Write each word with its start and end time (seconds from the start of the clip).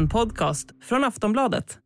En 0.00 0.08
podcast 0.08 0.70
från 0.82 1.04
Aftonbladet. 1.04 1.78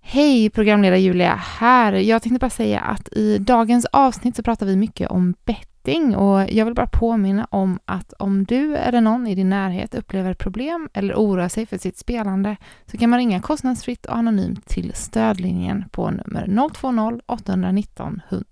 Hej, 0.00 0.50
programledare 0.50 1.00
Julia 1.00 1.34
här. 1.34 1.92
Jag 1.92 2.22
tänkte 2.22 2.38
bara 2.38 2.50
säga 2.50 2.80
att 2.80 3.08
i 3.12 3.38
dagens 3.38 3.84
avsnitt 3.84 4.36
så 4.36 4.42
pratar 4.42 4.66
vi 4.66 4.76
mycket 4.76 5.10
om 5.10 5.34
betting 5.44 6.16
och 6.16 6.50
jag 6.50 6.64
vill 6.64 6.74
bara 6.74 6.86
påminna 6.86 7.46
om 7.50 7.78
att 7.84 8.12
om 8.12 8.44
du 8.44 8.76
eller 8.76 9.00
någon 9.00 9.26
i 9.26 9.34
din 9.34 9.48
närhet 9.48 9.94
upplever 9.94 10.34
problem 10.34 10.88
eller 10.92 11.14
oroar 11.14 11.48
sig 11.48 11.66
för 11.66 11.78
sitt 11.78 11.98
spelande 11.98 12.56
så 12.86 12.98
kan 12.98 13.10
man 13.10 13.18
ringa 13.18 13.40
kostnadsfritt 13.40 14.06
och 14.06 14.16
anonymt 14.16 14.66
till 14.66 14.92
stödlinjen 14.94 15.84
på 15.90 16.10
nummer 16.10 16.46
020-819 16.46 18.20
100. 18.28 18.44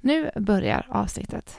Nu 0.00 0.30
börjar 0.36 0.86
avsnittet. 0.88 1.58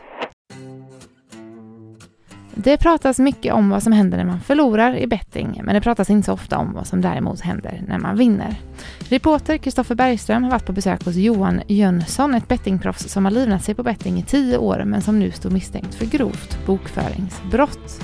Det 2.57 2.77
pratas 2.77 3.19
mycket 3.19 3.53
om 3.53 3.69
vad 3.69 3.83
som 3.83 3.91
händer 3.93 4.17
när 4.17 4.25
man 4.25 4.39
förlorar 4.39 4.97
i 4.97 5.07
betting, 5.07 5.61
men 5.63 5.75
det 5.75 5.81
pratas 5.81 6.09
inte 6.09 6.25
så 6.25 6.33
ofta 6.33 6.57
om 6.57 6.73
vad 6.73 6.87
som 6.87 7.01
däremot 7.01 7.41
händer 7.41 7.83
när 7.87 7.99
man 7.99 8.17
vinner. 8.17 8.55
Reporter 8.99 9.57
Kristoffer 9.57 9.95
Bergström 9.95 10.43
har 10.43 10.51
varit 10.51 10.65
på 10.65 10.71
besök 10.71 11.05
hos 11.05 11.15
Johan 11.15 11.61
Jönsson, 11.67 12.35
ett 12.35 12.47
bettingproffs 12.47 13.09
som 13.09 13.25
har 13.25 13.31
livnat 13.31 13.63
sig 13.63 13.75
på 13.75 13.83
betting 13.83 14.17
i 14.19 14.23
tio 14.23 14.57
år, 14.57 14.83
men 14.85 15.01
som 15.01 15.19
nu 15.19 15.31
står 15.31 15.49
misstänkt 15.49 15.95
för 15.95 16.05
grovt 16.05 16.65
bokföringsbrott. 16.65 18.01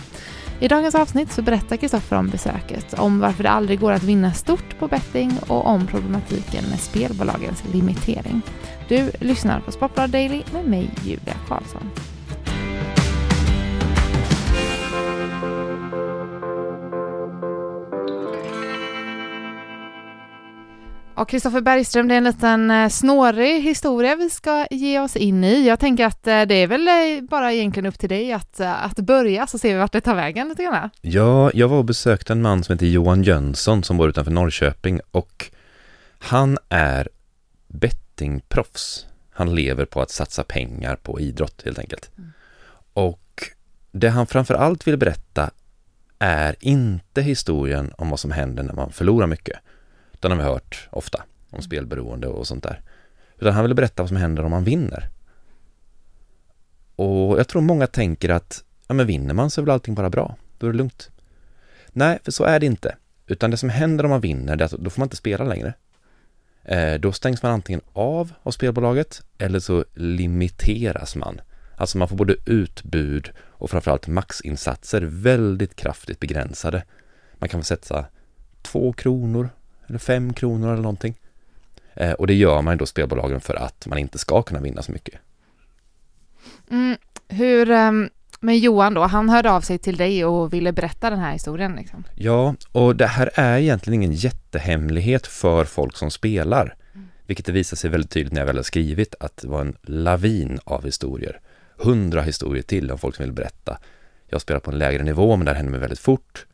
I 0.60 0.68
dagens 0.68 0.96
avsnitt 0.96 1.32
så 1.32 1.42
berättar 1.42 1.78
Kristoffer 1.78 2.18
om 2.18 2.30
besöket, 2.30 2.94
om 2.94 3.20
varför 3.20 3.44
det 3.44 3.50
aldrig 3.50 3.80
går 3.80 3.92
att 3.92 4.04
vinna 4.04 4.34
stort 4.34 4.80
på 4.80 4.88
betting 4.88 5.32
och 5.48 5.68
om 5.68 5.88
problematiken 5.88 6.64
med 6.70 6.80
spelbolagens 6.80 7.64
limitering. 7.74 8.42
Du 8.88 9.12
lyssnar 9.20 9.60
på 9.60 9.72
Sportbladet 9.72 10.12
Daily 10.12 10.42
med 10.54 10.66
mig, 10.66 10.90
Julia 11.04 11.36
Karlsson. 11.48 12.11
Och 21.22 21.30
Kristoffer 21.30 21.62
Bergström, 21.62 22.08
det 22.08 22.16
är 22.16 22.18
en 22.18 22.24
liten 22.24 22.72
eh, 22.72 22.90
snårig 22.90 23.62
historia 23.62 24.16
vi 24.16 24.30
ska 24.30 24.68
ge 24.72 25.00
oss 25.00 25.16
in 25.16 25.44
i. 25.44 25.68
Jag 25.68 25.80
tänker 25.80 26.06
att 26.06 26.28
eh, 26.28 26.42
det 26.42 26.56
är 26.56 26.68
väl 26.68 26.88
eh, 26.88 27.30
bara 27.30 27.54
egentligen 27.54 27.86
upp 27.86 28.00
till 28.00 28.10
dig 28.10 28.34
att, 28.34 28.60
att 28.60 29.00
börja, 29.00 29.48
så 29.48 29.58
ser 29.58 29.74
vi 29.74 29.80
vart 29.80 29.92
det 29.92 30.02
tar 30.02 30.16
vägen 30.16 30.50
lite 30.50 30.64
grann. 30.64 30.90
Ja, 31.02 31.52
jag 31.54 31.68
var 31.68 31.78
och 31.78 31.86
besökte 31.86 32.34
en 32.34 32.42
man 32.42 32.64
som 32.64 32.74
heter 32.74 32.86
Johan 32.86 33.24
Jönsson 33.24 33.84
som 33.84 33.98
bor 33.98 34.10
utanför 34.10 34.32
Norrköping 34.32 35.00
och 35.12 35.52
han 36.20 36.58
är 36.70 37.10
bettingproffs. 37.68 39.06
Han 39.32 39.56
lever 39.56 39.86
på 39.86 40.02
att 40.02 40.12
satsa 40.12 40.44
pengar 40.44 40.96
på 40.96 41.20
idrott 41.20 41.62
helt 41.66 41.80
enkelt. 41.80 42.12
Mm. 42.18 42.32
Och 42.94 43.44
det 43.92 44.10
han 44.10 44.28
framför 44.28 44.54
allt 44.54 44.88
vill 44.88 44.98
berätta 44.98 45.52
är 46.20 46.56
inte 46.60 47.22
historien 47.22 47.94
om 47.98 48.10
vad 48.10 48.20
som 48.20 48.32
händer 48.32 48.64
när 48.64 48.74
man 48.74 48.92
förlorar 48.92 49.28
mycket 49.28 49.60
den 50.22 50.32
har 50.32 50.38
vi 50.38 50.44
hört 50.44 50.88
ofta 50.92 51.18
om 51.50 51.56
mm. 51.56 51.62
spelberoende 51.62 52.28
och 52.28 52.48
sånt 52.48 52.64
där. 52.64 52.82
Utan 53.40 53.54
han 53.54 53.64
ville 53.64 53.76
berätta 53.76 54.04
vad 54.04 54.08
som 54.08 54.18
händer 54.18 54.44
om 54.44 54.52
man 54.52 54.64
vinner. 54.64 55.10
Och 56.96 57.40
jag 57.40 57.48
tror 57.48 57.62
många 57.62 57.88
tänker 57.88 58.30
att, 58.30 58.64
ja 58.88 58.94
men 58.94 59.08
vinner 59.08 59.34
man 59.34 59.50
så 59.50 59.62
är 59.62 59.66
väl 59.66 59.74
allting 59.74 59.96
bara 59.96 60.10
bra, 60.10 60.36
då 60.58 60.68
är 60.68 60.72
det 60.72 60.78
lugnt. 60.78 61.10
Nej, 61.92 62.20
för 62.24 62.32
så 62.32 62.44
är 62.44 62.60
det 62.60 62.66
inte. 62.66 62.96
Utan 63.28 63.52
det 63.52 63.58
som 63.58 63.70
händer 63.70 64.04
om 64.04 64.10
man 64.10 64.22
vinner, 64.22 64.56
det 64.56 64.64
är 64.64 64.66
att 64.66 64.72
då 64.72 64.90
får 64.90 65.00
man 65.00 65.06
inte 65.06 65.16
spela 65.16 65.46
längre. 65.46 65.74
Eh, 66.64 66.94
då 66.94 67.12
stängs 67.12 67.44
man 67.44 67.52
antingen 67.52 67.82
av 67.94 68.34
av 68.44 68.52
spelbolaget 68.52 69.22
eller 69.38 69.60
så 69.60 69.86
limiteras 69.94 71.16
man. 71.16 71.42
Alltså 71.76 71.98
man 71.98 72.08
får 72.08 72.16
både 72.16 72.36
utbud 72.46 73.32
och 73.40 73.70
framförallt 73.70 74.08
maxinsatser 74.08 75.02
väldigt 75.02 75.76
kraftigt 75.76 76.20
begränsade. 76.20 76.84
Man 77.34 77.50
kan 77.50 77.60
få 77.60 77.66
sätta 77.66 78.06
två 78.62 78.94
kronor 78.94 79.50
eller 79.92 80.00
fem 80.00 80.34
kronor 80.34 80.68
eller 80.72 80.82
någonting. 80.82 81.16
Eh, 81.94 82.12
och 82.12 82.28
det 82.28 82.34
gör 82.34 82.62
man 82.62 82.78
då 82.78 82.86
spelbolagen 82.86 83.42
för 83.42 83.56
att 83.56 83.86
man 83.86 83.98
inte 83.98 84.18
ska 84.18 84.42
kunna 84.42 84.60
vinna 84.60 84.82
så 84.82 84.92
mycket. 84.92 85.20
Mm, 86.70 86.98
hur, 87.28 87.70
um, 87.72 88.10
men 88.40 88.60
Johan 88.60 88.94
då, 88.94 89.02
han 89.02 89.30
hörde 89.30 89.52
av 89.52 89.62
sig 89.62 89.78
till 89.78 89.98
dig 89.98 90.26
och 90.26 90.54
ville 90.54 90.72
berätta 90.72 91.10
den 91.10 91.20
här 91.20 91.34
historien 91.34 91.76
liksom. 91.76 92.04
Ja, 92.16 92.56
och 92.72 92.96
det 92.96 93.08
här 93.08 93.30
är 93.34 93.58
egentligen 93.58 94.04
ingen 94.04 94.14
jättehemlighet 94.14 95.28
för 95.28 95.66
folk 95.66 95.98
som 95.98 96.12
spelar. 96.12 96.76
Mm. 96.94 97.08
Vilket 97.26 97.46
det 97.46 97.52
visar 97.52 97.78
sig 97.78 97.90
väldigt 97.90 98.12
tydligt 98.12 98.34
när 98.34 98.42
jag 98.42 98.46
väl 98.46 98.56
har 98.56 98.64
skrivit 98.64 99.16
att 99.20 99.38
det 99.38 99.48
var 99.48 99.62
en 99.62 99.76
lavin 99.82 100.60
av 100.64 100.86
historier. 100.86 101.40
Hundra 101.78 102.22
historier 102.22 102.64
till 102.64 102.92
om 102.92 102.98
folk 102.98 103.16
som 103.16 103.26
vill 103.26 103.34
berätta. 103.34 103.78
Jag 104.28 104.42
spelar 104.42 104.60
på 104.60 104.72
en 104.72 104.78
lägre 104.78 105.04
nivå 105.04 105.36
men 105.36 105.46
det 105.46 105.52
här 105.52 105.56
händer 105.56 105.72
mig 105.72 105.80
väldigt 105.80 106.00
fort. 106.00 106.46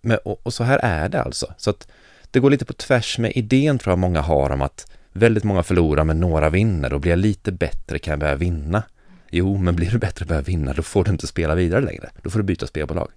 Men, 0.00 0.18
och, 0.24 0.40
och, 0.42 0.54
så 0.54 0.64
här 0.64 0.78
är 0.82 1.08
det 1.08 1.22
alltså. 1.22 1.54
Så 1.56 1.70
att 1.70 1.88
det 2.30 2.40
går 2.40 2.50
lite 2.50 2.64
på 2.64 2.72
tvärs 2.72 3.18
med 3.18 3.32
idén 3.34 3.78
tror 3.78 3.92
jag 3.92 3.98
många 3.98 4.20
har 4.20 4.50
om 4.50 4.62
att 4.62 4.90
väldigt 5.12 5.44
många 5.44 5.62
förlorar 5.62 6.04
men 6.04 6.20
några 6.20 6.50
vinner 6.50 6.92
och 6.92 7.00
blir 7.00 7.12
jag 7.12 7.18
lite 7.18 7.52
bättre 7.52 7.98
kan 7.98 8.12
jag 8.12 8.20
börja 8.20 8.34
vinna. 8.34 8.82
Jo, 9.30 9.58
men 9.58 9.76
blir 9.76 9.90
du 9.90 9.98
bättre 9.98 10.24
och 10.24 10.28
börjar 10.28 10.42
vinna 10.42 10.72
då 10.72 10.82
får 10.82 11.04
du 11.04 11.10
inte 11.10 11.26
spela 11.26 11.54
vidare 11.54 11.80
längre. 11.80 12.10
Då 12.22 12.30
får 12.30 12.38
du 12.38 12.42
byta 12.42 12.66
spelbolag. 12.66 13.10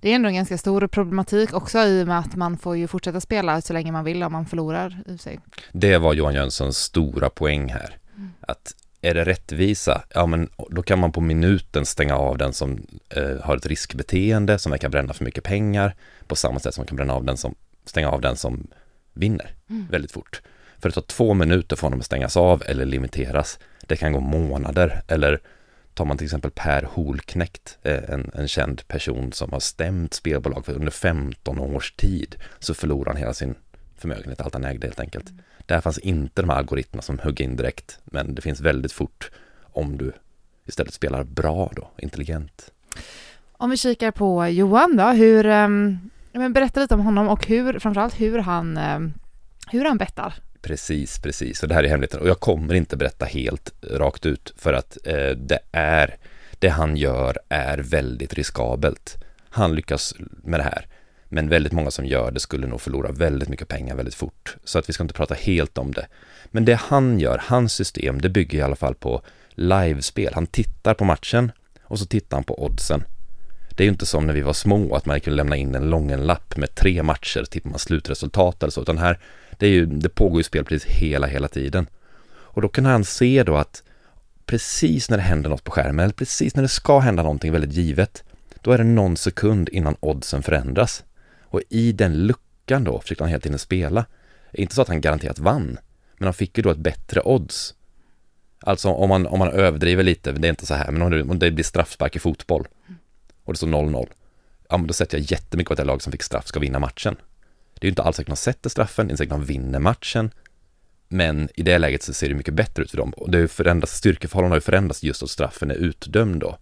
Det 0.00 0.10
är 0.10 0.14
ändå 0.14 0.28
en 0.28 0.34
ganska 0.34 0.58
stor 0.58 0.86
problematik 0.86 1.54
också 1.54 1.78
i 1.78 2.02
och 2.02 2.06
med 2.06 2.18
att 2.18 2.36
man 2.36 2.58
får 2.58 2.76
ju 2.76 2.88
fortsätta 2.88 3.20
spela 3.20 3.60
så 3.60 3.72
länge 3.72 3.92
man 3.92 4.04
vill 4.04 4.22
om 4.22 4.32
man 4.32 4.46
förlorar 4.46 5.02
i 5.06 5.18
sig. 5.18 5.40
Det 5.72 5.98
var 5.98 6.14
Johan 6.14 6.34
Jönssons 6.34 6.78
stora 6.78 7.30
poäng 7.30 7.68
här. 7.68 7.96
Mm. 8.16 8.30
Att 8.40 8.74
är 9.00 9.14
det 9.14 9.24
rättvisa, 9.24 10.02
ja 10.14 10.26
men 10.26 10.48
då 10.70 10.82
kan 10.82 10.98
man 10.98 11.12
på 11.12 11.20
minuten 11.20 11.86
stänga 11.86 12.16
av 12.16 12.38
den 12.38 12.52
som 12.52 12.86
eh, 13.08 13.36
har 13.42 13.56
ett 13.56 13.66
riskbeteende 13.66 14.58
som 14.58 14.72
verkar 14.72 14.88
bränna 14.88 15.14
för 15.14 15.24
mycket 15.24 15.44
pengar 15.44 15.94
på 16.26 16.36
samma 16.36 16.58
sätt 16.58 16.74
som 16.74 16.82
man 16.82 16.86
kan 16.86 16.96
bränna 16.96 17.14
av 17.14 17.24
den 17.24 17.36
som, 17.36 17.54
stänga 17.84 18.10
av 18.10 18.20
den 18.20 18.36
som 18.36 18.66
vinner 19.12 19.54
mm. 19.70 19.86
väldigt 19.90 20.12
fort. 20.12 20.42
För 20.78 20.88
det 20.88 20.94
tar 20.94 21.02
två 21.02 21.34
minuter 21.34 21.76
för 21.76 21.82
honom 21.82 21.98
att 21.98 22.06
stängas 22.06 22.36
av 22.36 22.62
eller 22.66 22.84
limiteras. 22.84 23.58
Det 23.86 23.96
kan 23.96 24.12
gå 24.12 24.20
månader 24.20 25.02
eller 25.08 25.40
tar 25.94 26.04
man 26.04 26.18
till 26.18 26.24
exempel 26.24 26.50
Per 26.50 26.82
Holknekt, 26.82 27.78
eh, 27.82 28.10
en, 28.10 28.30
en 28.34 28.48
känd 28.48 28.88
person 28.88 29.32
som 29.32 29.52
har 29.52 29.60
stämt 29.60 30.14
spelbolag 30.14 30.66
för 30.66 30.72
under 30.72 30.90
15 30.90 31.58
års 31.58 31.92
tid, 31.92 32.36
så 32.58 32.74
förlorar 32.74 33.06
han 33.06 33.16
hela 33.16 33.34
sin 33.34 33.54
förmögenhet, 34.00 34.40
allt 34.40 34.54
han 34.54 34.64
ägde 34.64 34.86
helt 34.86 35.00
enkelt. 35.00 35.30
Mm. 35.30 35.42
Där 35.66 35.80
fanns 35.80 35.98
inte 35.98 36.42
de 36.42 36.50
här 36.50 36.56
algoritmerna 36.56 37.02
som 37.02 37.18
hugger 37.18 37.44
in 37.44 37.56
direkt, 37.56 37.98
men 38.04 38.34
det 38.34 38.42
finns 38.42 38.60
väldigt 38.60 38.92
fort 38.92 39.30
om 39.62 39.98
du 39.98 40.12
istället 40.66 40.94
spelar 40.94 41.24
bra 41.24 41.72
då, 41.76 41.90
intelligent. 41.98 42.72
Om 43.52 43.70
vi 43.70 43.76
kikar 43.76 44.10
på 44.10 44.48
Johan 44.48 44.96
då, 44.96 45.04
hur, 45.04 45.46
um, 45.46 46.10
berätta 46.32 46.80
lite 46.80 46.94
om 46.94 47.00
honom 47.00 47.28
och 47.28 47.46
hur, 47.46 47.78
framförallt 47.78 48.20
hur 48.20 48.38
han, 48.38 48.76
um, 48.78 49.14
hur 49.70 49.84
han 49.84 49.98
bettar. 49.98 50.34
Precis, 50.62 51.18
precis, 51.18 51.62
och 51.62 51.68
det 51.68 51.74
här 51.74 51.84
är 51.84 51.88
hemligheten 51.88 52.20
och 52.20 52.28
jag 52.28 52.40
kommer 52.40 52.74
inte 52.74 52.96
berätta 52.96 53.24
helt 53.24 53.72
rakt 53.90 54.26
ut 54.26 54.54
för 54.56 54.72
att 54.72 54.98
eh, 55.04 55.30
det 55.30 55.58
är, 55.72 56.16
det 56.58 56.68
han 56.68 56.96
gör 56.96 57.38
är 57.48 57.78
väldigt 57.78 58.34
riskabelt. 58.34 59.24
Han 59.50 59.74
lyckas 59.74 60.14
med 60.44 60.60
det 60.60 60.64
här. 60.64 60.86
Men 61.28 61.48
väldigt 61.48 61.72
många 61.72 61.90
som 61.90 62.06
gör 62.06 62.30
det 62.30 62.40
skulle 62.40 62.66
nog 62.66 62.80
förlora 62.80 63.12
väldigt 63.12 63.48
mycket 63.48 63.68
pengar 63.68 63.96
väldigt 63.96 64.14
fort. 64.14 64.56
Så 64.64 64.78
att 64.78 64.88
vi 64.88 64.92
ska 64.92 65.02
inte 65.04 65.14
prata 65.14 65.34
helt 65.34 65.78
om 65.78 65.92
det. 65.92 66.06
Men 66.44 66.64
det 66.64 66.74
han 66.74 67.20
gör, 67.20 67.42
hans 67.44 67.72
system, 67.72 68.20
det 68.20 68.28
bygger 68.28 68.58
i 68.58 68.62
alla 68.62 68.76
fall 68.76 68.94
på 68.94 69.22
livespel. 69.50 70.34
Han 70.34 70.46
tittar 70.46 70.94
på 70.94 71.04
matchen 71.04 71.52
och 71.82 71.98
så 71.98 72.06
tittar 72.06 72.36
han 72.36 72.44
på 72.44 72.64
oddsen. 72.64 73.04
Det 73.70 73.82
är 73.82 73.84
ju 73.84 73.92
inte 73.92 74.06
som 74.06 74.26
när 74.26 74.34
vi 74.34 74.40
var 74.40 74.52
små 74.52 74.94
att 74.94 75.06
man 75.06 75.20
kunde 75.20 75.36
lämna 75.36 75.56
in 75.56 75.74
en 75.74 75.90
lång 75.90 76.16
lapp 76.16 76.56
med 76.56 76.74
tre 76.74 77.02
matcher, 77.02 77.44
tippar 77.44 77.70
man 77.70 77.78
slutresultat 77.78 78.62
eller 78.62 78.70
så, 78.70 78.82
utan 78.82 78.98
här, 78.98 79.18
det, 79.58 79.66
är 79.66 79.70
ju, 79.70 79.86
det 79.86 80.08
pågår 80.08 80.38
ju 80.38 80.44
spel 80.44 80.64
precis 80.64 80.90
hela, 80.90 81.26
hela 81.26 81.48
tiden. 81.48 81.86
Och 82.30 82.62
då 82.62 82.68
kan 82.68 82.84
han 82.84 83.04
se 83.04 83.42
då 83.42 83.56
att 83.56 83.82
precis 84.46 85.10
när 85.10 85.16
det 85.16 85.22
händer 85.22 85.50
något 85.50 85.64
på 85.64 85.70
skärmen, 85.70 86.04
eller 86.04 86.14
precis 86.14 86.54
när 86.54 86.62
det 86.62 86.68
ska 86.68 86.98
hända 86.98 87.22
någonting 87.22 87.52
väldigt 87.52 87.72
givet, 87.72 88.24
då 88.62 88.72
är 88.72 88.78
det 88.78 88.84
någon 88.84 89.16
sekund 89.16 89.68
innan 89.68 89.96
oddsen 90.00 90.42
förändras. 90.42 91.04
Och 91.50 91.60
i 91.68 91.92
den 91.92 92.26
luckan 92.26 92.84
då 92.84 93.00
försökte 93.00 93.24
han 93.24 93.30
hela 93.30 93.40
tiden 93.40 93.58
spela. 93.58 94.06
Inte 94.52 94.74
så 94.74 94.82
att 94.82 94.88
han 94.88 95.00
garanterat 95.00 95.38
vann, 95.38 95.78
men 96.16 96.26
han 96.26 96.34
fick 96.34 96.56
ju 96.58 96.62
då 96.62 96.70
ett 96.70 96.78
bättre 96.78 97.20
odds. 97.24 97.74
Alltså 98.60 98.88
om 98.88 99.08
man, 99.08 99.26
om 99.26 99.38
man 99.38 99.48
överdriver 99.48 100.02
lite, 100.02 100.32
det 100.32 100.48
är 100.48 100.50
inte 100.50 100.66
så 100.66 100.74
här, 100.74 100.90
men 100.90 101.02
om 101.02 101.10
det, 101.10 101.22
om 101.22 101.38
det 101.38 101.50
blir 101.50 101.64
straffspark 101.64 102.16
i 102.16 102.18
fotboll 102.18 102.68
och 103.44 103.52
det 103.52 103.56
står 103.56 103.66
0-0, 103.66 104.08
ja 104.68 104.76
men 104.76 104.86
då 104.86 104.94
sätter 104.94 105.18
jag 105.18 105.30
jättemycket 105.30 105.68
på 105.68 105.72
att 105.72 105.76
det 105.76 105.84
lag 105.84 106.02
som 106.02 106.12
fick 106.12 106.22
straff 106.22 106.46
ska 106.46 106.60
vinna 106.60 106.78
matchen. 106.78 107.16
Det 107.74 107.84
är 107.84 107.86
ju 107.86 107.90
inte 107.90 108.02
alls 108.02 108.16
säkert 108.16 108.32
att 108.32 108.36
de 108.36 108.42
sätter 108.42 108.70
straffen, 108.70 109.06
det 109.06 109.10
är 109.10 109.12
inte 109.12 109.18
säkert 109.18 109.32
att 109.32 109.40
de 109.40 109.46
vinner 109.46 109.78
matchen, 109.78 110.30
men 111.08 111.48
i 111.54 111.62
det 111.62 111.78
läget 111.78 112.02
så 112.02 112.12
ser 112.12 112.28
det 112.28 112.34
mycket 112.34 112.54
bättre 112.54 112.82
ut 112.82 112.90
för 112.90 112.96
dem. 112.96 113.10
Och 113.10 113.30
det 113.30 113.38
har 113.38 113.42
ju 113.42 113.48
förändrats, 113.48 113.96
styrkeförhållandena 113.96 114.54
har 114.54 114.56
ju 114.56 114.64
förändrats 114.64 115.02
just 115.02 115.22
att 115.22 115.30
straffen 115.30 115.70
är 115.70 115.74
utdömd 115.74 116.40
då. 116.40 116.58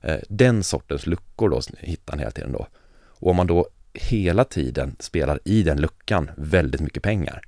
Eh, 0.00 0.18
den 0.28 0.64
sortens 0.64 1.06
luckor 1.06 1.48
då 1.48 1.60
hittar 1.78 2.12
han 2.12 2.18
hela 2.18 2.30
tiden 2.30 2.52
då. 2.52 2.66
Och 3.08 3.30
om 3.30 3.36
man 3.36 3.46
då 3.46 3.68
hela 3.94 4.44
tiden 4.44 4.96
spelar 4.98 5.40
i 5.44 5.62
den 5.62 5.80
luckan 5.80 6.30
väldigt 6.36 6.80
mycket 6.80 7.02
pengar, 7.02 7.42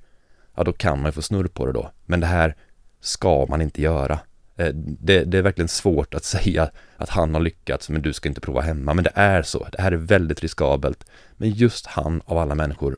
ja 0.55 0.63
då 0.63 0.73
kan 0.73 0.97
man 0.97 1.07
ju 1.07 1.11
få 1.11 1.21
snurr 1.21 1.47
på 1.47 1.65
det 1.65 1.71
då. 1.71 1.91
Men 2.05 2.19
det 2.19 2.27
här 2.27 2.55
ska 3.01 3.45
man 3.49 3.61
inte 3.61 3.81
göra. 3.81 4.19
Eh, 4.57 4.69
det, 4.75 5.23
det, 5.23 5.37
är 5.37 5.41
verkligen 5.41 5.67
svårt 5.67 6.13
att 6.13 6.23
säga 6.35 6.69
att 6.97 7.09
han 7.09 7.33
har 7.33 7.41
lyckats, 7.41 7.89
men 7.89 8.01
du 8.01 8.13
ska 8.13 8.29
inte 8.29 8.41
prova 8.41 8.61
hemma. 8.61 8.93
Men 8.93 9.03
det 9.03 9.11
är 9.15 9.43
så. 9.43 9.67
Det 9.71 9.81
här 9.81 9.91
är 9.91 9.97
väldigt 9.97 10.41
riskabelt. 10.41 11.05
Men 11.37 11.49
just 11.49 11.85
han 11.85 12.21
av 12.25 12.37
alla 12.37 12.55
människor 12.55 12.97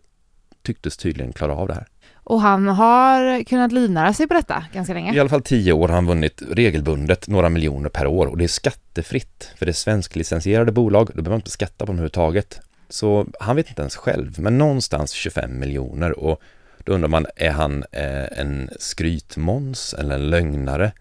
tycktes 0.63 0.97
tydligen 0.97 1.33
klara 1.33 1.55
av 1.55 1.67
det 1.67 1.73
här. 1.73 1.87
Och 2.29 2.41
han 2.41 2.67
har 2.67 3.43
kunnat 3.43 3.71
livnära 3.71 4.13
sig 4.13 4.27
på 4.27 4.33
detta 4.33 4.65
ganska 4.73 4.93
länge. 4.93 5.15
I 5.15 5.19
alla 5.19 5.29
fall 5.29 5.41
tio 5.41 5.73
år 5.73 5.87
har 5.87 5.95
han 5.95 6.05
vunnit 6.05 6.41
regelbundet 6.51 7.27
några 7.27 7.49
miljoner 7.49 7.89
per 7.89 8.07
år 8.07 8.27
och 8.27 8.37
det 8.37 8.43
är 8.43 8.47
skattefritt. 8.47 9.51
För 9.57 9.65
det 9.65 9.71
är 9.71 9.73
svensklicensierade 9.73 10.71
bolag, 10.71 11.07
då 11.07 11.13
behöver 11.13 11.29
man 11.29 11.39
inte 11.39 11.49
skatta 11.49 11.77
på 11.77 11.85
dem 11.85 11.95
överhuvudtaget. 11.95 12.59
Så 12.89 13.27
han 13.39 13.55
vet 13.55 13.69
inte 13.69 13.81
ens 13.81 13.95
själv, 13.95 14.39
men 14.39 14.57
någonstans 14.57 15.11
25 15.11 15.59
miljoner 15.59 16.19
och 16.19 16.41
då 16.77 16.93
undrar 16.93 17.09
man, 17.09 17.25
är 17.35 17.51
han 17.51 17.83
eh, 17.91 18.39
en 18.39 18.69
skrytmåns 18.79 19.93
eller 19.93 20.15
en 20.15 20.29
lögnare? 20.29 20.91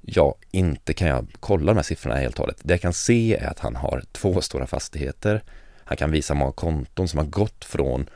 Ja, 0.00 0.34
inte 0.50 0.94
kan 0.94 1.08
jag 1.08 1.26
kolla 1.40 1.66
de 1.66 1.76
här 1.76 1.82
siffrorna 1.82 2.16
helt 2.16 2.34
och 2.34 2.40
hållet. 2.40 2.58
Det 2.62 2.74
jag 2.74 2.80
kan 2.80 2.92
se 2.92 3.36
är 3.36 3.50
att 3.50 3.58
han 3.58 3.76
har 3.76 4.02
två 4.12 4.40
stora 4.40 4.66
fastigheter. 4.66 5.42
Han 5.84 5.96
kan 5.96 6.10
visa 6.10 6.34
många 6.34 6.52
konton 6.52 7.08
som 7.08 7.18
har 7.18 7.26
gått 7.26 7.64
från 7.64 8.10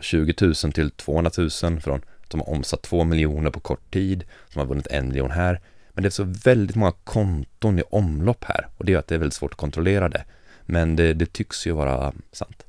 20 0.00 0.34
000 0.40 0.54
till 0.54 0.90
200 0.90 1.30
000, 1.38 1.50
från 1.80 2.02
som 2.28 2.40
har 2.40 2.50
omsatt 2.50 2.82
2 2.82 3.04
miljoner 3.04 3.50
på 3.50 3.60
kort 3.60 3.92
tid, 3.92 4.24
som 4.48 4.58
har 4.58 4.66
vunnit 4.66 4.86
en 4.86 5.08
miljon 5.08 5.30
här. 5.30 5.60
Men 5.92 6.02
det 6.02 6.08
är 6.08 6.10
så 6.10 6.24
väldigt 6.24 6.76
många 6.76 6.92
konton 7.04 7.78
i 7.78 7.82
omlopp 7.90 8.44
här 8.44 8.68
och 8.76 8.84
det 8.84 8.92
gör 8.92 8.98
att 8.98 9.06
det 9.06 9.14
är 9.14 9.18
väldigt 9.18 9.34
svårt 9.34 9.52
att 9.52 9.58
kontrollera 9.58 10.08
det. 10.08 10.24
Men 10.66 10.96
det, 10.96 11.14
det 11.14 11.32
tycks 11.32 11.66
ju 11.66 11.72
vara 11.72 12.12
sant. 12.32 12.62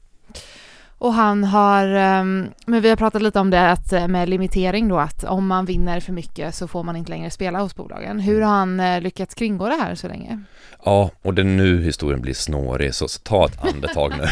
Och 0.99 1.13
han 1.13 1.43
har, 1.43 1.87
ehm, 1.87 2.49
men 2.65 2.81
vi 2.81 2.89
har 2.89 2.95
pratat 2.95 3.21
lite 3.21 3.39
om 3.39 3.49
det 3.49 3.71
att 3.71 3.93
eh, 3.93 4.07
med 4.07 4.29
limitering 4.29 4.87
då 4.87 4.99
att 4.99 5.23
om 5.23 5.47
man 5.47 5.65
vinner 5.65 5.99
för 5.99 6.13
mycket 6.13 6.55
så 6.55 6.67
får 6.67 6.83
man 6.83 6.95
inte 6.95 7.11
längre 7.11 7.29
spela 7.29 7.59
hos 7.59 7.75
bolagen. 7.75 8.19
Hur 8.19 8.41
har 8.41 8.53
han 8.53 8.79
eh, 8.79 9.01
lyckats 9.01 9.35
kringgå 9.35 9.67
det 9.67 9.75
här 9.75 9.95
så 9.95 10.07
länge? 10.07 10.43
Ja, 10.85 11.11
och 11.21 11.33
det 11.33 11.41
är 11.41 11.43
nu 11.43 11.83
historien 11.83 12.21
blir 12.21 12.33
snårig, 12.33 12.95
så, 12.95 13.07
så 13.07 13.19
ta 13.19 13.45
ett 13.45 13.65
andetag 13.65 14.13
nu. 14.17 14.25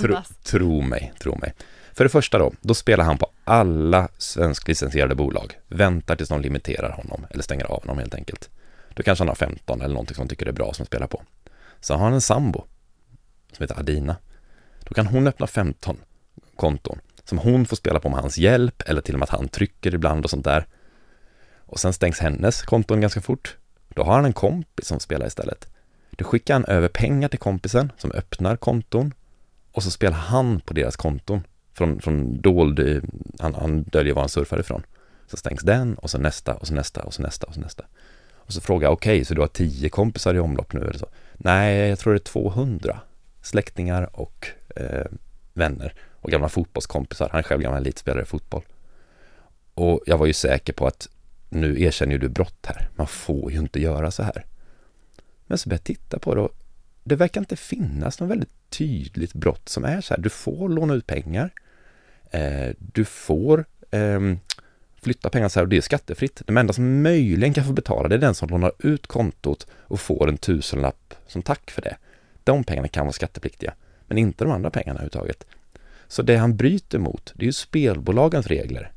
tro, 0.00 0.16
tro 0.44 0.80
mig, 0.80 1.12
tro 1.20 1.38
mig. 1.38 1.54
För 1.92 2.04
det 2.04 2.10
första 2.10 2.38
då, 2.38 2.52
då 2.60 2.74
spelar 2.74 3.04
han 3.04 3.18
på 3.18 3.26
alla 3.44 4.08
svensklicensierade 4.18 5.14
bolag, 5.14 5.52
väntar 5.68 6.16
tills 6.16 6.28
de 6.28 6.40
limiterar 6.40 6.90
honom 6.90 7.26
eller 7.30 7.42
stänger 7.42 7.64
av 7.64 7.80
honom 7.80 7.98
helt 7.98 8.14
enkelt. 8.14 8.50
Då 8.94 9.02
kanske 9.02 9.22
han 9.22 9.28
har 9.28 9.34
15 9.34 9.80
eller 9.80 9.94
någonting 9.94 10.14
som 10.14 10.28
tycker 10.28 10.46
är 10.46 10.52
bra 10.52 10.72
som 10.72 10.86
spelar 10.86 11.06
på. 11.06 11.22
Så 11.84 11.94
har 11.94 12.04
han 12.04 12.14
en 12.14 12.20
sambo 12.20 12.64
som 13.52 13.62
heter 13.62 13.78
Adina. 13.78 14.16
Då 14.80 14.94
kan 14.94 15.06
hon 15.06 15.26
öppna 15.26 15.46
15 15.46 15.96
konton 16.56 16.98
som 17.24 17.38
hon 17.38 17.66
får 17.66 17.76
spela 17.76 18.00
på 18.00 18.08
med 18.08 18.18
hans 18.18 18.38
hjälp 18.38 18.82
eller 18.86 19.00
till 19.00 19.14
och 19.14 19.18
med 19.18 19.24
att 19.24 19.38
han 19.38 19.48
trycker 19.48 19.94
ibland 19.94 20.24
och 20.24 20.30
sånt 20.30 20.44
där. 20.44 20.66
Och 21.58 21.80
sen 21.80 21.92
stängs 21.92 22.18
hennes 22.18 22.62
konton 22.62 23.00
ganska 23.00 23.20
fort. 23.20 23.56
Då 23.88 24.02
har 24.02 24.14
han 24.14 24.24
en 24.24 24.32
kompis 24.32 24.86
som 24.86 25.00
spelar 25.00 25.26
istället. 25.26 25.68
Då 26.10 26.24
skickar 26.24 26.54
han 26.54 26.64
över 26.64 26.88
pengar 26.88 27.28
till 27.28 27.38
kompisen 27.38 27.92
som 27.96 28.12
öppnar 28.12 28.56
konton 28.56 29.14
och 29.72 29.82
så 29.82 29.90
spelar 29.90 30.16
han 30.16 30.60
på 30.60 30.74
deras 30.74 30.96
konton 30.96 31.42
från, 31.72 32.00
från 32.00 32.40
dold, 32.40 32.78
eh, 32.78 33.02
han, 33.38 33.54
han 33.54 33.82
döljer 33.82 34.14
var 34.14 34.22
han 34.22 34.28
surfar 34.28 34.60
ifrån. 34.60 34.86
Så 35.26 35.36
stängs 35.36 35.62
den 35.62 35.94
och 35.94 36.10
så 36.10 36.18
nästa 36.18 36.54
och 36.54 36.66
så 36.66 36.74
nästa 36.74 37.02
och 37.02 37.14
så 37.14 37.22
nästa 37.22 37.46
och 37.46 37.54
så 37.54 37.60
nästa. 37.60 37.84
Och 38.32 38.52
så 38.52 38.60
frågar 38.60 38.86
jag, 38.86 38.92
okej, 38.92 39.16
okay, 39.16 39.24
så 39.24 39.34
du 39.34 39.40
har 39.40 39.48
tio 39.48 39.88
kompisar 39.88 40.34
i 40.34 40.38
omlopp 40.38 40.72
nu 40.72 40.80
eller 40.80 40.98
så? 40.98 41.08
Nej, 41.38 41.88
jag 41.88 41.98
tror 41.98 42.12
det 42.12 42.16
är 42.16 42.24
200 42.32 43.00
släktingar 43.42 44.20
och 44.20 44.46
eh, 44.76 45.06
vänner 45.52 45.94
och 46.20 46.30
gamla 46.30 46.48
fotbollskompisar. 46.48 47.28
Han 47.32 47.38
är 47.38 47.42
själv 47.42 47.62
gammal 47.62 47.80
elitspelare 47.80 48.22
i 48.22 48.26
fotboll. 48.26 48.62
Och 49.74 50.00
jag 50.06 50.18
var 50.18 50.26
ju 50.26 50.32
säker 50.32 50.72
på 50.72 50.86
att 50.86 51.08
nu 51.48 51.82
erkänner 51.82 52.12
ju 52.12 52.18
du 52.18 52.28
brott 52.28 52.66
här. 52.66 52.88
Man 52.96 53.06
får 53.06 53.52
ju 53.52 53.58
inte 53.58 53.80
göra 53.80 54.10
så 54.10 54.22
här. 54.22 54.44
Men 55.46 55.58
så 55.58 55.68
började 55.68 55.80
jag 55.80 55.84
titta 55.84 56.18
på 56.18 56.34
det 56.34 56.40
och 56.40 56.54
det 57.04 57.16
verkar 57.16 57.40
inte 57.40 57.56
finnas 57.56 58.20
något 58.20 58.30
väldigt 58.30 58.70
tydligt 58.70 59.32
brott 59.32 59.68
som 59.68 59.84
är 59.84 60.00
så 60.00 60.14
här. 60.14 60.20
Du 60.22 60.28
får 60.30 60.68
låna 60.68 60.94
ut 60.94 61.06
pengar. 61.06 61.50
Eh, 62.30 62.70
du 62.78 63.04
får 63.04 63.64
eh, 63.90 64.20
flytta 65.04 65.30
pengar 65.30 65.48
så 65.48 65.58
här 65.60 65.64
och 65.64 65.68
det 65.68 65.76
är 65.76 65.80
skattefritt. 65.80 66.42
De 66.46 66.56
enda 66.56 66.72
som 66.72 67.02
möjligen 67.02 67.54
kan 67.54 67.64
få 67.64 67.72
betala 67.72 68.08
det 68.08 68.14
är 68.14 68.18
den 68.18 68.34
som 68.34 68.48
lånar 68.48 68.72
ut 68.78 69.06
kontot 69.06 69.66
och 69.72 70.00
får 70.00 70.28
en 70.28 70.36
tusenlapp 70.36 71.14
som 71.26 71.42
tack 71.42 71.70
för 71.70 71.82
det. 71.82 71.96
De 72.44 72.64
pengarna 72.64 72.88
kan 72.88 73.06
vara 73.06 73.12
skattepliktiga, 73.12 73.74
men 74.06 74.18
inte 74.18 74.44
de 74.44 74.52
andra 74.52 74.70
pengarna 74.70 75.00
överhuvudtaget. 75.00 75.46
Så 76.08 76.22
det 76.22 76.36
han 76.36 76.56
bryter 76.56 76.98
mot, 76.98 77.32
det 77.34 77.42
är 77.44 77.46
ju 77.46 77.52
spelbolagens 77.52 78.46
regler. 78.46 78.92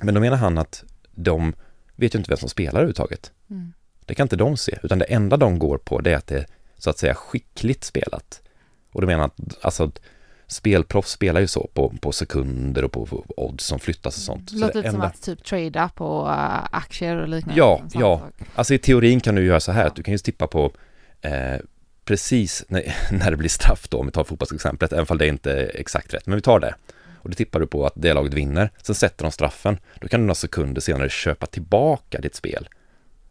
Men 0.00 0.14
då 0.14 0.20
menar 0.20 0.36
han 0.36 0.58
att 0.58 0.84
de 1.10 1.54
vet 1.96 2.14
ju 2.14 2.18
inte 2.18 2.30
vem 2.30 2.38
som 2.38 2.48
spelar 2.48 2.72
överhuvudtaget. 2.72 3.32
Mm. 3.50 3.72
Det 4.06 4.14
kan 4.14 4.24
inte 4.24 4.36
de 4.36 4.56
se, 4.56 4.78
utan 4.82 4.98
det 4.98 5.04
enda 5.04 5.36
de 5.36 5.58
går 5.58 5.78
på 5.78 6.00
det 6.00 6.12
är 6.12 6.16
att 6.16 6.26
det 6.26 6.38
är 6.38 6.46
så 6.78 6.90
att 6.90 6.98
säga 6.98 7.14
skickligt 7.14 7.84
spelat. 7.84 8.42
Och 8.92 9.00
då 9.00 9.06
menar 9.06 9.20
han 9.20 9.30
att 9.30 9.64
alltså, 9.64 9.92
spelproffs 10.52 11.10
spelar 11.10 11.40
ju 11.40 11.46
så 11.46 11.70
på, 11.74 11.94
på 12.00 12.12
sekunder 12.12 12.84
och 12.84 12.92
på, 12.92 13.06
på 13.06 13.24
odds 13.36 13.64
som 13.64 13.78
flyttas 13.78 14.16
och 14.16 14.22
sånt. 14.22 14.50
Det 14.52 14.58
låter 14.58 14.74
lite 14.74 14.88
enda... 14.88 15.00
som 15.00 15.08
att 15.08 15.22
typ 15.22 15.44
trada 15.44 15.88
på 15.88 16.24
uh, 16.26 16.76
aktier 16.76 17.16
och 17.16 17.28
liknande. 17.28 17.58
Ja, 17.58 17.82
ja. 17.94 18.22
Alltså 18.54 18.74
i 18.74 18.78
teorin 18.78 19.20
kan 19.20 19.34
du 19.34 19.44
göra 19.44 19.60
så 19.60 19.72
här, 19.72 19.86
att 19.86 19.96
du 19.96 20.02
kan 20.02 20.12
ju 20.12 20.18
tippa 20.18 20.46
på 20.46 20.72
eh, 21.20 21.60
precis 22.04 22.64
när, 22.68 22.94
när 23.12 23.30
det 23.30 23.36
blir 23.36 23.48
straff 23.48 23.88
då, 23.88 23.98
om 23.98 24.06
vi 24.06 24.12
tar 24.12 24.24
fotbollsexemplet, 24.24 24.92
även 24.92 25.06
om 25.08 25.18
det 25.18 25.26
inte 25.26 25.52
är 25.52 25.76
exakt 25.76 26.14
rätt, 26.14 26.26
men 26.26 26.36
vi 26.36 26.42
tar 26.42 26.60
det. 26.60 26.74
Och 27.14 27.30
då 27.30 27.34
tippar 27.34 27.60
du 27.60 27.66
på 27.66 27.86
att 27.86 27.92
det 27.96 28.12
laget 28.12 28.34
vinner, 28.34 28.70
sen 28.82 28.94
sätter 28.94 29.24
de 29.24 29.32
straffen. 29.32 29.78
Då 30.00 30.08
kan 30.08 30.20
du 30.20 30.26
några 30.26 30.34
sekunder 30.34 30.80
senare 30.80 31.08
köpa 31.08 31.46
tillbaka 31.46 32.20
ditt 32.20 32.34
spel 32.34 32.68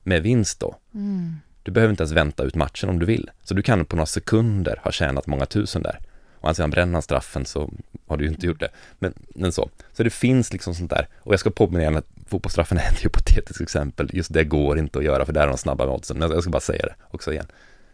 med 0.04 0.24
vinst 0.24 0.60
då. 0.60 0.76
Mm. 0.94 1.36
Du 1.64 1.72
behöver 1.72 1.92
inte 1.92 2.04
ens 2.04 2.12
vänta 2.12 2.44
ut 2.44 2.56
matchen 2.56 2.90
om 2.90 3.00
du 3.00 3.06
vill. 3.06 3.30
Så 3.44 3.54
du 3.54 3.62
kan 3.62 3.86
på 3.86 3.96
några 3.96 4.06
sekunder 4.06 4.80
ha 4.84 4.92
tjänat 4.92 5.28
många 5.28 5.46
tusen 5.46 5.84
där. 5.84 6.00
Och 6.42 6.48
han 6.48 6.56
sedan 6.56 6.70
bränner 6.70 6.94
han 6.94 7.02
straffen 7.02 7.46
så 7.46 7.70
har 8.08 8.18
du 8.18 8.24
ju 8.24 8.30
inte 8.30 8.46
gjort 8.46 8.60
det. 8.60 8.70
Men, 9.00 9.14
men 9.36 9.52
så. 9.52 9.70
Så 9.94 10.04
det 10.04 10.10
finns 10.10 10.54
liksom 10.54 10.76
sånt 10.76 10.90
där. 10.90 11.08
Och 11.18 11.34
jag 11.34 11.40
ska 11.40 11.50
påminna 11.50 11.82
igen 11.82 11.98
att 11.98 12.08
fotbollsstraffen 12.28 12.78
är 12.78 12.92
ett 12.92 13.06
hypotetiskt 13.06 13.62
exempel. 13.62 14.10
Just 14.14 14.34
det 14.34 14.44
går 14.44 14.80
inte 14.80 15.00
att 15.00 15.06
göra 15.06 15.26
för 15.26 15.34
där 15.34 15.42
är 15.42 15.48
de 15.48 15.58
snabba 15.58 15.86
med 15.86 15.94
oddsen. 15.96 16.18
Men 16.18 16.32
jag 16.32 16.42
ska 16.42 16.52
bara 16.52 16.60
säga 16.60 16.86
det 16.86 16.96
också 17.12 17.32
igen. 17.34 17.48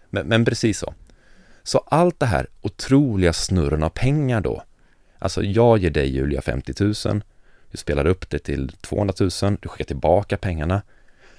Men, 0.10 0.28
men 0.28 0.46
precis 0.46 0.80
så. 0.80 0.94
Så 1.64 1.78
allt 1.78 2.20
det 2.20 2.26
här 2.26 2.48
otroliga 2.62 3.34
snurren 3.34 3.84
av 3.84 3.90
pengar 3.90 4.42
då. 4.42 4.64
Alltså 5.20 5.44
jag 5.44 5.78
ger 5.78 5.90
dig 5.90 6.08
Julia 6.08 6.42
50 6.42 6.74
000. 6.84 7.22
Du 7.72 7.78
spelar 7.78 8.06
upp 8.06 8.30
det 8.30 8.40
till 8.40 8.72
200 8.82 9.14
000. 9.20 9.58
Du 9.62 9.70
skickar 9.70 9.86
tillbaka 9.86 10.38
pengarna. 10.38 10.82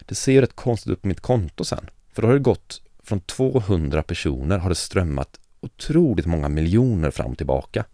Det 0.00 0.14
ser 0.14 0.32
ju 0.32 0.40
rätt 0.40 0.56
konstigt 0.56 0.92
ut 0.92 1.02
på 1.02 1.08
mitt 1.08 1.20
konto 1.20 1.64
sen. 1.64 1.90
För 2.12 2.22
då 2.22 2.28
har 2.28 2.32
det 2.32 2.40
gått 2.40 2.82
från 3.02 3.20
200 3.20 4.02
personer 4.02 4.58
har 4.58 4.68
det 4.68 4.74
strömmat 4.74 5.40
otroligt 5.60 6.26
många 6.26 6.48
miljoner 6.48 7.10
fram 7.10 7.30
och 7.30 7.38
tillbaka. 7.38 7.84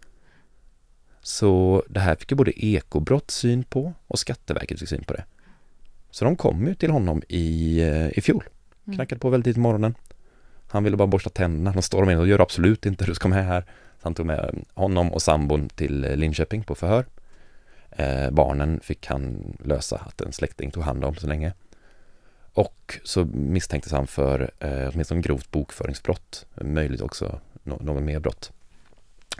Så 1.21 1.83
det 1.89 1.99
här 1.99 2.15
fick 2.15 2.31
ju 2.31 2.37
både 2.37 2.65
ekobrott 2.65 3.31
syn 3.31 3.63
på 3.63 3.93
och 4.07 4.19
Skatteverket 4.19 4.79
fick 4.79 4.89
syn 4.89 5.03
på 5.03 5.13
det. 5.13 5.23
Så 6.11 6.25
de 6.25 6.35
kom 6.35 6.67
ju 6.67 6.75
till 6.75 6.91
honom 6.91 7.21
i, 7.27 7.81
eh, 7.81 8.17
i 8.17 8.21
fjol. 8.21 8.43
Mm. 8.85 8.95
Knackade 8.95 9.19
på 9.19 9.29
väldigt 9.29 9.45
tidigt 9.45 9.55
på 9.55 9.61
morgonen. 9.61 9.95
Han 10.67 10.83
ville 10.83 10.97
bara 10.97 11.07
borsta 11.07 11.29
tänderna. 11.29 11.71
De 11.71 11.81
stormade 11.81 12.13
in 12.13 12.19
och 12.19 12.27
gör 12.27 12.39
absolut 12.39 12.85
inte, 12.85 13.05
du 13.05 13.15
ska 13.15 13.27
med 13.27 13.45
här. 13.45 13.61
Så 13.61 14.01
han 14.01 14.13
tog 14.13 14.25
med 14.25 14.63
honom 14.73 15.13
och 15.13 15.21
sambon 15.21 15.69
till 15.69 16.01
Linköping 16.01 16.63
på 16.63 16.75
förhör. 16.75 17.05
Eh, 17.91 18.31
barnen 18.31 18.79
fick 18.83 19.07
han 19.07 19.53
lösa 19.63 19.97
att 19.97 20.21
en 20.21 20.33
släkting 20.33 20.71
tog 20.71 20.83
hand 20.83 21.05
om 21.05 21.15
så 21.15 21.27
länge. 21.27 21.53
Och 22.53 22.99
så 23.03 23.25
misstänktes 23.25 23.91
han 23.91 24.07
för 24.07 24.51
eh, 24.59 24.89
åtminstone 24.93 25.21
grovt 25.21 25.51
bokföringsbrott, 25.51 26.45
möjligt 26.61 27.01
också 27.01 27.39
no 27.65 27.77
något 27.83 28.03
mer 28.03 28.19
brott. 28.19 28.51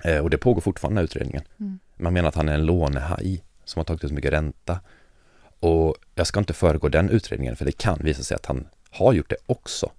Eh, 0.03 0.19
och 0.19 0.29
det 0.29 0.37
pågår 0.37 0.61
fortfarande 0.61 1.01
utredningen. 1.01 1.43
Mm. 1.59 1.79
Man 1.95 2.13
menar 2.13 2.29
att 2.29 2.35
han 2.35 2.49
är 2.49 2.53
en 2.53 2.65
lånehaj 2.65 3.43
som 3.65 3.79
har 3.79 3.83
tagit 3.85 4.03
ut 4.03 4.11
mycket 4.11 4.33
ränta. 4.33 4.79
Och 5.59 5.95
jag 6.15 6.27
ska 6.27 6.39
inte 6.39 6.53
föregå 6.53 6.89
den 6.89 7.09
utredningen 7.09 7.55
för 7.55 7.65
det 7.65 7.77
kan 7.77 7.99
visa 8.03 8.23
sig 8.23 8.35
att 8.35 8.45
han 8.45 8.67
har 8.89 9.13
gjort 9.13 9.29
det 9.29 9.37
också. 9.45 9.91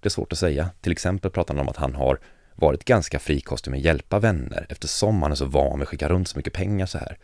Det 0.00 0.08
är 0.08 0.10
svårt 0.10 0.32
att 0.32 0.38
säga. 0.38 0.70
Till 0.80 0.92
exempel 0.92 1.30
pratar 1.30 1.54
han 1.54 1.60
om 1.60 1.68
att 1.68 1.76
han 1.76 1.94
har 1.94 2.18
varit 2.54 2.84
ganska 2.84 3.18
frikostig 3.18 3.70
med 3.70 3.78
att 3.78 3.84
hjälpa 3.84 4.18
vänner 4.18 4.66
eftersom 4.68 5.22
han 5.22 5.32
är 5.32 5.36
så 5.36 5.44
van 5.44 5.78
vid 5.78 5.82
att 5.82 5.88
skicka 5.88 6.08
runt 6.08 6.28
så 6.28 6.38
mycket 6.38 6.52
pengar 6.52 6.86
så 6.86 6.98
här. 6.98 7.18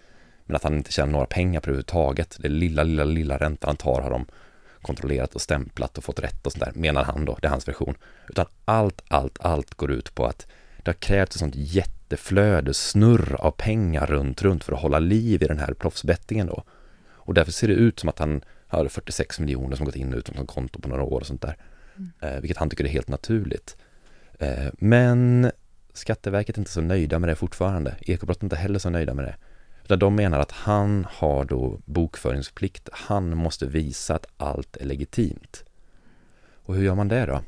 Men 0.44 0.56
att 0.56 0.62
han 0.62 0.74
inte 0.74 0.92
tjänar 0.92 1.12
några 1.12 1.26
pengar 1.26 1.60
på 1.60 1.66
det 1.66 1.70
överhuvudtaget. 1.70 2.36
Det 2.40 2.48
lilla, 2.48 2.82
lilla, 2.82 3.04
lilla 3.04 3.38
räntan 3.38 3.68
han 3.68 3.76
tar 3.76 4.00
har 4.00 4.10
de 4.10 4.26
kontrollerat 4.82 5.34
och 5.34 5.40
stämplat 5.40 5.98
och 5.98 6.04
fått 6.04 6.20
rätt 6.20 6.46
och 6.46 6.52
sånt 6.52 6.64
där, 6.64 6.72
menar 6.74 7.04
han 7.04 7.24
då, 7.24 7.38
det 7.40 7.46
är 7.46 7.50
hans 7.50 7.68
version. 7.68 7.94
Utan 8.28 8.46
allt, 8.64 9.02
allt, 9.08 9.38
allt 9.40 9.74
går 9.74 9.90
ut 9.90 10.14
på 10.14 10.26
att 10.26 10.46
det 10.82 10.88
har 10.88 10.94
krävts 10.94 11.36
ett 11.36 11.40
sånt 11.40 11.54
jätteflöde, 11.56 12.74
snurr 12.74 13.36
av 13.38 13.50
pengar 13.50 14.06
runt, 14.06 14.42
runt 14.42 14.64
för 14.64 14.72
att 14.72 14.80
hålla 14.80 14.98
liv 14.98 15.42
i 15.42 15.46
den 15.46 15.58
här 15.58 15.74
proffsbettingen 15.74 16.46
då. 16.46 16.64
Och 17.10 17.34
därför 17.34 17.52
ser 17.52 17.68
det 17.68 17.74
ut 17.74 18.00
som 18.00 18.08
att 18.08 18.18
han 18.18 18.44
har 18.66 18.88
46 18.88 19.40
miljoner 19.40 19.76
som 19.76 19.86
gått 19.86 19.96
in 19.96 20.12
och 20.12 20.18
ut 20.18 20.28
från 20.28 20.46
konto 20.46 20.80
på 20.80 20.88
några 20.88 21.02
år 21.02 21.20
och 21.20 21.26
sånt 21.26 21.42
där. 21.42 21.56
Mm. 21.96 22.10
Eh, 22.20 22.40
vilket 22.40 22.58
han 22.58 22.70
tycker 22.70 22.84
är 22.84 22.88
helt 22.88 23.08
naturligt. 23.08 23.76
Eh, 24.38 24.68
men 24.78 25.50
Skatteverket 25.92 26.56
är 26.56 26.60
inte 26.60 26.70
så 26.70 26.80
nöjda 26.80 27.18
med 27.18 27.28
det 27.28 27.36
fortfarande. 27.36 27.94
Ekobrott 28.00 28.40
är 28.40 28.44
inte 28.44 28.56
heller 28.56 28.78
så 28.78 28.90
nöjda 28.90 29.14
med 29.14 29.24
det. 29.24 29.36
Utan 29.84 29.98
de 29.98 30.14
menar 30.14 30.38
att 30.38 30.52
han 30.52 31.06
har 31.10 31.44
då 31.44 31.78
bokföringsplikt. 31.84 32.88
Han 32.92 33.36
måste 33.36 33.66
visa 33.66 34.14
att 34.14 34.26
allt 34.36 34.76
är 34.76 34.84
legitimt. 34.84 35.64
Och 36.64 36.74
hur 36.74 36.84
gör 36.84 36.94
man 36.94 37.08
det 37.08 37.26
då? 37.26 37.40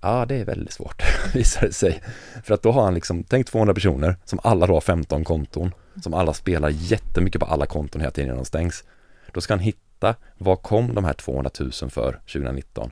Ja, 0.00 0.26
det 0.26 0.34
är 0.34 0.44
väldigt 0.44 0.72
svårt, 0.72 1.02
visar 1.34 1.66
det 1.66 1.72
sig. 1.72 2.02
För 2.44 2.54
att 2.54 2.62
då 2.62 2.72
har 2.72 2.82
han 2.84 2.94
liksom, 2.94 3.24
tänk 3.24 3.46
200 3.46 3.74
personer 3.74 4.16
som 4.24 4.40
alla 4.42 4.66
då 4.66 4.74
har 4.74 4.80
15 4.80 5.24
konton, 5.24 5.74
som 6.02 6.14
alla 6.14 6.32
spelar 6.32 6.68
jättemycket 6.68 7.40
på 7.40 7.46
alla 7.46 7.66
konton 7.66 8.00
hela 8.00 8.10
tiden 8.10 8.28
när 8.28 8.36
de 8.36 8.44
stängs. 8.44 8.84
Då 9.32 9.40
ska 9.40 9.52
han 9.52 9.60
hitta, 9.60 10.14
vad 10.38 10.62
kom 10.62 10.94
de 10.94 11.04
här 11.04 11.12
200 11.12 11.50
000 11.60 11.72
för 11.72 12.12
2019? 12.12 12.90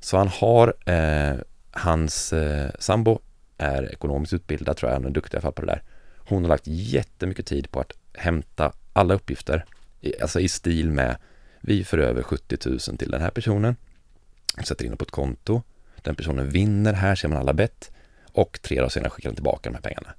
Så 0.00 0.16
han 0.16 0.28
har, 0.28 0.74
eh, 0.86 1.36
hans 1.70 2.32
eh, 2.32 2.70
sambo 2.78 3.20
är 3.58 3.92
ekonomiskt 3.92 4.32
utbildad 4.32 4.76
tror 4.76 4.90
jag, 4.90 4.98
han 4.98 5.06
är 5.06 5.10
duktig 5.10 5.34
i 5.34 5.36
alla 5.36 5.42
fall 5.42 5.52
på 5.52 5.62
det 5.62 5.66
där. 5.66 5.82
Hon 6.28 6.42
har 6.42 6.48
lagt 6.48 6.66
jättemycket 6.66 7.46
tid 7.46 7.70
på 7.70 7.80
att 7.80 7.92
hämta 8.14 8.72
alla 8.92 9.14
uppgifter, 9.14 9.64
alltså 10.20 10.40
i 10.40 10.48
stil 10.48 10.90
med 10.90 11.16
vi 11.60 11.84
för 11.84 11.98
över 11.98 12.22
70 12.22 12.68
000 12.68 12.78
till 12.78 13.10
den 13.10 13.20
här 13.20 13.30
personen, 13.30 13.76
sätter 14.64 14.84
in 14.84 14.90
det 14.90 14.96
på 14.96 15.04
ett 15.04 15.10
konto, 15.10 15.62
den 16.02 16.14
personen 16.14 16.50
vinner, 16.50 16.92
här 16.92 17.14
ser 17.14 17.28
man 17.28 17.38
alla 17.38 17.52
bett 17.52 17.90
och 18.32 18.58
tre 18.62 18.76
dagar 18.76 18.88
senare 18.88 19.10
skickar 19.10 19.28
den 19.28 19.34
tillbaka 19.34 19.70
de 19.70 19.74
här 19.74 19.82
pengarna. 19.82 20.14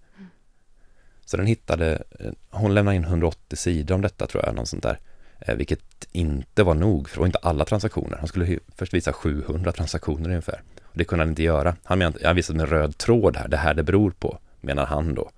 Så 1.25 1.37
den 1.37 1.45
hittade, 1.45 2.03
eh, 2.19 2.31
hon 2.49 2.73
lämnade 2.73 2.97
in 2.97 3.03
180 3.03 3.55
sidor 3.55 3.95
om 3.95 4.01
detta 4.01 4.27
tror 4.27 4.45
jag, 4.45 4.55
något 4.55 4.69
sånt 4.69 4.83
där. 4.83 4.99
Eh, 5.39 5.55
vilket 5.55 6.07
inte 6.11 6.63
var 6.63 6.75
nog, 6.75 7.09
för 7.09 7.15
det 7.15 7.19
var 7.19 7.25
inte 7.25 7.39
alla 7.39 7.65
transaktioner. 7.65 8.17
Han 8.17 8.27
skulle 8.27 8.59
först 8.75 8.93
visa 8.93 9.13
700 9.13 9.71
transaktioner 9.71 10.29
ungefär. 10.29 10.61
Och 10.83 10.97
det 10.97 11.03
kunde 11.03 11.23
han 11.23 11.29
inte 11.29 11.43
göra. 11.43 11.75
Han 11.83 11.99
menade, 11.99 12.27
han 12.27 12.35
visade 12.35 12.59
med 12.59 12.69
röd 12.69 12.97
tråd 12.97 13.37
här, 13.37 13.47
det 13.47 13.57
här 13.57 13.73
det 13.73 13.83
beror 13.83 14.11
på, 14.11 14.39
menar 14.61 14.85
han 14.85 15.15
då. 15.15 15.31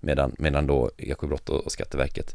Medan, 0.00 0.34
medan 0.38 0.66
då 0.66 0.90
Ekobrott 0.98 1.48
och, 1.48 1.64
och 1.64 1.72
Skatteverket. 1.72 2.34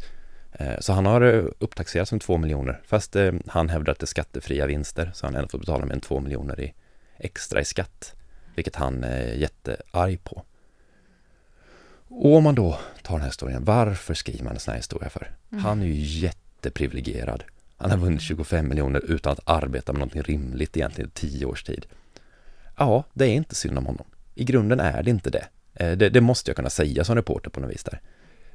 Eh, 0.51 0.79
så 0.79 0.93
han 0.93 1.05
har 1.05 1.21
upptaxerats 1.59 2.09
som 2.09 2.19
2 2.19 2.37
miljoner, 2.37 2.81
fast 2.85 3.15
han 3.47 3.69
hävdar 3.69 3.91
att 3.91 3.99
det 3.99 4.03
är 4.03 4.07
skattefria 4.07 4.65
vinster, 4.65 5.11
så 5.13 5.25
han 5.25 5.35
ändå 5.35 5.47
får 5.47 5.59
betala 5.59 5.85
med 5.85 5.93
en 5.93 6.01
2 6.01 6.19
miljoner 6.19 6.59
i, 6.59 6.73
extra 7.17 7.61
i 7.61 7.65
skatt, 7.65 8.15
vilket 8.55 8.75
han 8.75 9.03
är 9.03 9.33
jättearg 9.33 10.23
på. 10.23 10.45
Och 12.07 12.35
om 12.35 12.43
man 12.43 12.55
då 12.55 12.79
tar 13.01 13.13
den 13.13 13.21
här 13.21 13.29
historien, 13.29 13.63
varför 13.65 14.13
skriver 14.13 14.43
man 14.43 14.53
en 14.53 14.59
sån 14.59 14.71
här 14.71 14.79
historia 14.79 15.09
för? 15.09 15.35
Mm. 15.51 15.63
Han 15.63 15.81
är 15.81 15.85
ju 15.85 15.93
jätteprivilegierad. 15.93 17.43
Han 17.77 17.91
har 17.91 17.97
vunnit 17.97 18.21
25 18.21 18.69
miljoner 18.69 18.99
utan 19.11 19.31
att 19.31 19.39
arbeta 19.45 19.93
med 19.93 19.99
någonting 19.99 20.21
rimligt 20.21 20.77
egentligen 20.77 21.09
i 21.09 21.13
tio 21.13 21.45
års 21.45 21.63
tid. 21.63 21.85
Ja, 22.77 23.03
det 23.13 23.25
är 23.25 23.33
inte 23.33 23.55
synd 23.55 23.77
om 23.77 23.85
honom. 23.85 24.05
I 24.35 24.43
grunden 24.43 24.79
är 24.79 25.03
det 25.03 25.09
inte 25.09 25.29
det. 25.29 25.47
Eh, 25.73 25.97
det, 25.97 26.09
det 26.09 26.21
måste 26.21 26.49
jag 26.49 26.55
kunna 26.55 26.69
säga 26.69 27.03
som 27.03 27.15
reporter 27.15 27.49
på 27.49 27.59
något 27.59 27.71
vis 27.71 27.83
där. 27.83 28.01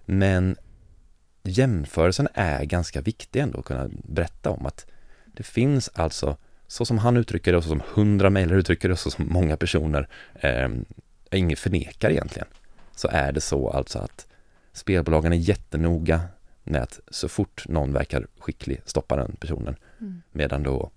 Men 0.05 0.57
jämförelsen 1.43 2.29
är 2.35 2.65
ganska 2.65 3.01
viktig 3.01 3.41
ändå 3.41 3.59
att 3.59 3.65
kunna 3.65 3.91
berätta 4.05 4.51
om 4.51 4.67
att 4.67 4.87
det 5.27 5.43
finns 5.43 5.91
alltså 5.95 6.37
så 6.67 6.85
som 6.85 6.99
han 6.99 7.17
uttrycker 7.17 7.53
det 7.53 7.59
och 7.59 7.65
så 7.65 7.69
som 7.69 7.83
hundra 7.95 8.31
mejlare 8.31 8.59
uttrycker 8.59 8.89
det 8.89 8.93
och 8.93 8.99
så 8.99 9.11
som 9.11 9.29
många 9.29 9.57
personer 9.57 10.09
eh, 10.35 10.69
ingen 11.31 11.57
förnekar 11.57 12.11
egentligen, 12.11 12.49
så 12.97 13.09
är 13.09 13.33
det 13.33 13.41
så 13.41 13.71
alltså 13.71 13.99
att 13.99 14.27
spelbolagen 14.73 15.33
är 15.33 15.37
jättenoga 15.37 16.21
med 16.65 16.83
att 16.83 17.01
så 17.09 17.29
fort 17.29 17.69
någon 17.69 17.93
verkar 17.93 18.27
skicklig 18.39 18.81
stoppa 18.85 19.17
den 19.17 19.37
personen. 19.41 19.77
Mm. 20.01 20.23
Medan 20.33 20.63
då 20.63 20.91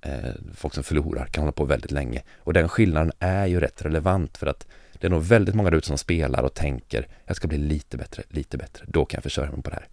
eh, 0.00 0.34
folk 0.54 0.74
som 0.74 0.84
förlorar 0.84 1.26
kan 1.26 1.42
hålla 1.42 1.52
på 1.52 1.64
väldigt 1.64 1.90
länge. 1.90 2.22
Och 2.36 2.52
den 2.52 2.68
skillnaden 2.68 3.12
är 3.18 3.46
ju 3.46 3.60
rätt 3.60 3.82
relevant 3.82 4.36
för 4.36 4.46
att 4.46 4.66
det 5.00 5.06
är 5.06 5.10
nog 5.10 5.22
väldigt 5.22 5.54
många 5.54 5.70
där 5.70 5.78
ute 5.78 5.86
som 5.86 5.98
spelar 5.98 6.42
och 6.42 6.54
tänker 6.54 7.08
jag 7.26 7.36
ska 7.36 7.48
bli 7.48 7.58
lite 7.58 7.96
bättre, 7.96 8.22
lite 8.28 8.58
bättre, 8.58 8.84
då 8.88 9.04
kan 9.04 9.18
jag 9.18 9.22
försörja 9.22 9.50
mig 9.50 9.62
på 9.62 9.70
det 9.70 9.76
här. 9.76 9.88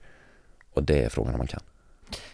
Och 0.74 0.84
det 0.84 1.04
är 1.04 1.10
frågan 1.10 1.34
om 1.34 1.38
man 1.38 1.48
kan. 1.48 1.62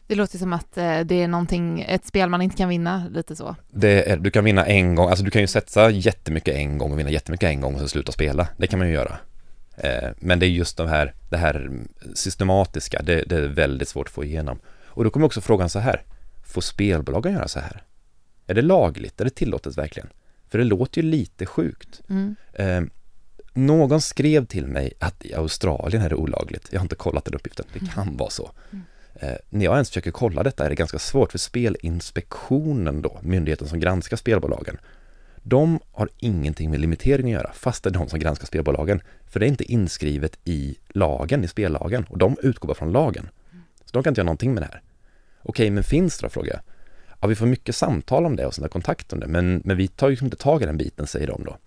Det 0.07 0.15
låter 0.15 0.37
som 0.37 0.53
att 0.53 0.77
eh, 0.77 0.99
det 0.99 1.15
är 1.15 1.27
någonting, 1.27 1.81
ett 1.81 2.05
spel 2.05 2.29
man 2.29 2.41
inte 2.41 2.57
kan 2.57 2.69
vinna, 2.69 3.07
lite 3.11 3.35
så. 3.35 3.55
Är, 3.81 4.17
du 4.17 4.31
kan 4.31 4.43
vinna 4.43 4.65
en 4.65 4.95
gång, 4.95 5.09
alltså 5.09 5.25
du 5.25 5.31
kan 5.31 5.41
ju 5.41 5.47
sätta 5.47 5.89
jättemycket 5.89 6.55
en 6.55 6.77
gång 6.77 6.91
och 6.91 6.99
vinna 6.99 7.09
jättemycket 7.09 7.49
en 7.49 7.61
gång 7.61 7.73
och 7.73 7.79
sen 7.79 7.89
sluta 7.89 8.11
spela. 8.11 8.47
Det 8.57 8.67
kan 8.67 8.79
man 8.79 8.87
ju 8.87 8.93
göra. 8.93 9.17
Eh, 9.77 10.09
men 10.19 10.39
det 10.39 10.45
är 10.45 10.49
just 10.49 10.77
de 10.77 10.87
här, 10.87 11.13
det 11.29 11.37
här 11.37 11.71
systematiska, 12.13 13.01
det, 13.01 13.23
det 13.23 13.35
är 13.35 13.47
väldigt 13.47 13.87
svårt 13.87 14.07
att 14.07 14.13
få 14.13 14.23
igenom. 14.23 14.59
Och 14.85 15.03
då 15.03 15.09
kommer 15.09 15.25
också 15.25 15.41
frågan 15.41 15.69
så 15.69 15.79
här, 15.79 16.01
får 16.45 16.61
spelbolagen 16.61 17.33
göra 17.33 17.47
så 17.47 17.59
här? 17.59 17.83
Är 18.47 18.53
det 18.53 18.61
lagligt? 18.61 19.21
Är 19.21 19.25
det 19.25 19.35
tillåtet 19.35 19.77
verkligen? 19.77 20.09
För 20.49 20.57
det 20.57 20.63
låter 20.63 21.01
ju 21.01 21.09
lite 21.09 21.45
sjukt. 21.45 22.01
Mm. 22.09 22.35
Eh, 22.53 22.81
någon 23.53 24.01
skrev 24.01 24.45
till 24.45 24.67
mig 24.67 24.93
att 24.99 25.25
i 25.25 25.33
Australien 25.33 26.03
är 26.03 26.09
det 26.09 26.15
olagligt. 26.15 26.67
Jag 26.71 26.79
har 26.79 26.85
inte 26.85 26.95
kollat 26.95 27.25
den 27.25 27.33
uppgiften, 27.33 27.65
det 27.73 27.79
kan 27.79 28.03
mm. 28.03 28.17
vara 28.17 28.29
så. 28.29 28.51
Mm. 28.71 28.85
Eh, 29.15 29.37
när 29.49 29.65
jag 29.65 29.73
ens 29.73 29.89
försöker 29.89 30.11
kolla 30.11 30.43
detta 30.43 30.65
är 30.65 30.69
det 30.69 30.75
ganska 30.75 30.99
svårt 30.99 31.31
för 31.31 31.39
Spelinspektionen 31.39 33.01
då, 33.01 33.19
myndigheten 33.21 33.67
som 33.67 33.79
granskar 33.79 34.17
spelbolagen, 34.17 34.77
de 35.43 35.79
har 35.91 36.09
ingenting 36.17 36.71
med 36.71 36.79
limitering 36.79 37.25
att 37.25 37.41
göra, 37.41 37.51
fast 37.53 37.83
det 37.83 37.89
är 37.89 37.91
de 37.91 38.09
som 38.09 38.19
granskar 38.19 38.45
spelbolagen. 38.45 39.01
För 39.25 39.39
det 39.39 39.45
är 39.45 39.47
inte 39.47 39.71
inskrivet 39.71 40.39
i 40.45 40.75
lagen, 40.89 41.43
i 41.43 41.47
spellagen, 41.47 42.05
och 42.09 42.17
de 42.17 42.37
utgår 42.43 42.67
bara 42.67 42.75
från 42.75 42.91
lagen. 42.91 43.29
Så 43.85 43.91
de 43.93 44.03
kan 44.03 44.11
inte 44.11 44.19
göra 44.19 44.25
någonting 44.25 44.53
med 44.53 44.63
det 44.63 44.67
här. 44.71 44.81
Okej, 45.41 45.69
men 45.69 45.83
finns 45.83 46.17
det 46.17 46.25
då, 46.25 46.29
frågar 46.29 46.53
jag. 46.53 46.61
Ja, 47.19 47.27
vi 47.27 47.35
får 47.35 47.45
mycket 47.45 47.75
samtal 47.75 48.25
om 48.25 48.35
det 48.35 48.45
och 48.45 48.53
sådana 48.53 48.69
kontakt 48.69 49.13
om 49.13 49.19
det, 49.19 49.27
men, 49.27 49.61
men 49.65 49.77
vi 49.77 49.87
tar 49.87 50.09
ju 50.09 50.17
inte 50.21 50.37
tag 50.37 50.61
i 50.61 50.65
den 50.65 50.77
biten, 50.77 51.07
säger 51.07 51.27
de 51.27 51.43
då. 51.43 51.57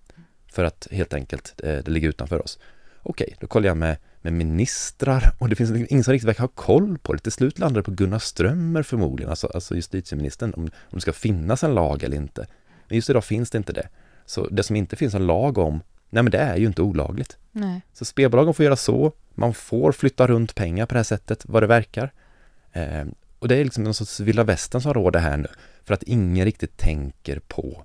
För 0.51 0.63
att 0.63 0.87
helt 0.91 1.13
enkelt, 1.13 1.53
det, 1.57 1.77
eh, 1.77 1.83
det 1.83 1.91
ligger 1.91 2.09
utanför 2.09 2.43
oss. 2.43 2.59
Okej, 3.03 3.35
då 3.39 3.47
kollar 3.47 3.67
jag 3.67 3.77
med 3.77 3.97
med 4.23 4.33
ministrar 4.33 5.31
och 5.37 5.49
det 5.49 5.55
finns 5.55 5.69
liksom 5.69 5.87
ingen 5.89 6.03
som 6.03 6.11
riktigt 6.11 6.27
verkar 6.27 6.43
ha 6.43 6.47
koll 6.47 6.97
på 6.97 7.13
det. 7.13 7.19
Till 7.19 7.31
slut 7.31 7.59
landar 7.59 7.81
det 7.81 7.85
på 7.85 7.91
Gunnar 7.91 8.19
Strömmer 8.19 8.83
förmodligen, 8.83 9.29
alltså, 9.29 9.47
alltså 9.47 9.75
justitieministern, 9.75 10.53
om, 10.53 10.63
om 10.63 10.71
det 10.91 11.01
ska 11.01 11.13
finnas 11.13 11.63
en 11.63 11.75
lag 11.75 12.03
eller 12.03 12.17
inte. 12.17 12.47
Men 12.87 12.95
just 12.95 13.09
idag 13.09 13.23
finns 13.23 13.49
det 13.49 13.57
inte 13.57 13.73
det. 13.73 13.87
Så 14.25 14.47
det 14.47 14.63
som 14.63 14.75
inte 14.75 14.95
finns 14.95 15.13
en 15.13 15.27
lag 15.27 15.57
om, 15.57 15.81
nej 16.09 16.23
men 16.23 16.31
det 16.31 16.37
är 16.37 16.57
ju 16.57 16.65
inte 16.65 16.81
olagligt. 16.81 17.37
Nej. 17.51 17.81
Så 17.93 18.05
spelbolagen 18.05 18.53
får 18.53 18.65
göra 18.65 18.75
så, 18.75 19.11
man 19.33 19.53
får 19.53 19.91
flytta 19.91 20.27
runt 20.27 20.55
pengar 20.55 20.85
på 20.85 20.93
det 20.93 20.99
här 20.99 21.03
sättet, 21.03 21.43
vad 21.47 21.63
det 21.63 21.67
verkar. 21.67 22.13
Eh, 22.71 23.05
och 23.43 23.49
det 23.49 23.55
är 23.55 23.63
liksom 23.63 23.83
någon 23.83 23.93
sorts 23.93 24.19
vilda 24.19 24.43
västern 24.43 24.81
som 24.81 24.93
råder 24.93 25.19
här 25.19 25.37
nu, 25.37 25.47
för 25.85 25.93
att 25.93 26.03
ingen 26.03 26.45
riktigt 26.45 26.77
tänker 26.77 27.39
på 27.39 27.83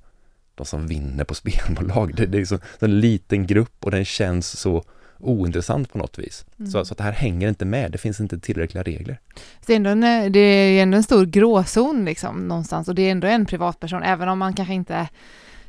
de 0.55 0.67
som 0.67 0.87
vinner 0.87 1.25
på 1.25 1.35
spelbolag. 1.43 2.15
Det, 2.17 2.27
det 2.27 2.39
är 2.39 2.41
liksom 2.41 2.61
en 2.79 3.01
liten 3.01 3.47
grupp 3.47 3.85
och 3.85 3.91
den 3.91 4.05
känns 4.05 4.61
så 4.61 4.85
ointressant 5.19 5.93
på 5.93 5.99
något 5.99 6.19
vis. 6.19 6.45
Mm. 6.59 6.71
Så, 6.71 6.85
så 6.85 6.95
att 6.95 6.99
det 6.99 7.05
här 7.05 7.13
hänger 7.13 7.49
inte 7.49 7.65
med, 7.65 7.93
det 7.93 7.99
finns 7.99 8.21
inte 8.21 8.39
tillräckliga 8.39 8.83
regler. 8.83 9.21
Det 9.67 9.73
är 9.73 9.77
ändå 9.77 9.91
en, 9.91 10.33
det 10.33 10.41
är 10.41 10.83
ändå 10.83 10.97
en 10.97 11.03
stor 11.03 11.27
gråzon 11.27 12.05
liksom 12.05 12.49
någonstans 12.49 12.89
och 12.89 12.95
det 12.95 13.03
är 13.03 13.11
ändå 13.11 13.27
en 13.27 13.47
privatperson, 13.47 14.03
även 14.03 14.29
om 14.29 14.39
man 14.39 14.55
kanske 14.55 14.75
inte 14.75 15.09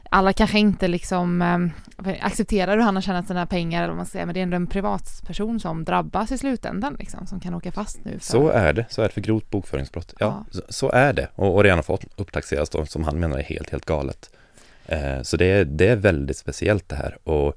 alla 0.09 0.33
kanske 0.33 0.59
inte 0.59 0.87
liksom 0.87 1.41
äh, 1.41 2.11
accepterar 2.21 2.77
hur 2.77 2.83
han 2.83 2.95
har 2.95 3.01
tjänat 3.01 3.27
sina 3.27 3.45
pengar 3.45 3.79
eller 3.79 3.87
vad 3.87 3.97
man 3.97 4.05
säga, 4.05 4.25
men 4.25 4.33
det 4.33 4.39
är 4.39 4.43
ändå 4.43 4.55
en 4.55 4.67
privatperson 4.67 5.59
som 5.59 5.83
drabbas 5.83 6.31
i 6.31 6.37
slutändan 6.37 6.95
liksom, 6.99 7.27
som 7.27 7.39
kan 7.39 7.53
åka 7.53 7.71
fast 7.71 8.05
nu. 8.05 8.11
För... 8.11 8.25
Så 8.25 8.49
är 8.49 8.73
det, 8.73 8.85
så 8.89 9.01
är 9.01 9.07
det 9.07 9.13
för 9.13 9.21
grovt 9.21 9.49
bokföringsbrott. 9.49 10.13
Ja, 10.19 10.45
ja. 10.51 10.59
Så, 10.59 10.61
så, 10.69 10.91
är 10.91 11.13
det 11.13 11.27
och, 11.35 11.55
och 11.55 11.63
redan 11.63 11.83
fått 11.83 12.05
upptaxeras 12.15 12.69
då, 12.69 12.85
som 12.85 13.03
han 13.03 13.19
menar 13.19 13.37
är 13.37 13.43
helt, 13.43 13.69
helt 13.69 13.85
galet. 13.85 14.29
Eh, 14.85 15.21
så 15.21 15.37
det 15.37 15.45
är, 15.45 15.65
det 15.65 15.87
är 15.87 15.95
väldigt 15.95 16.37
speciellt 16.37 16.89
det 16.89 16.95
här 16.95 17.17
och 17.23 17.55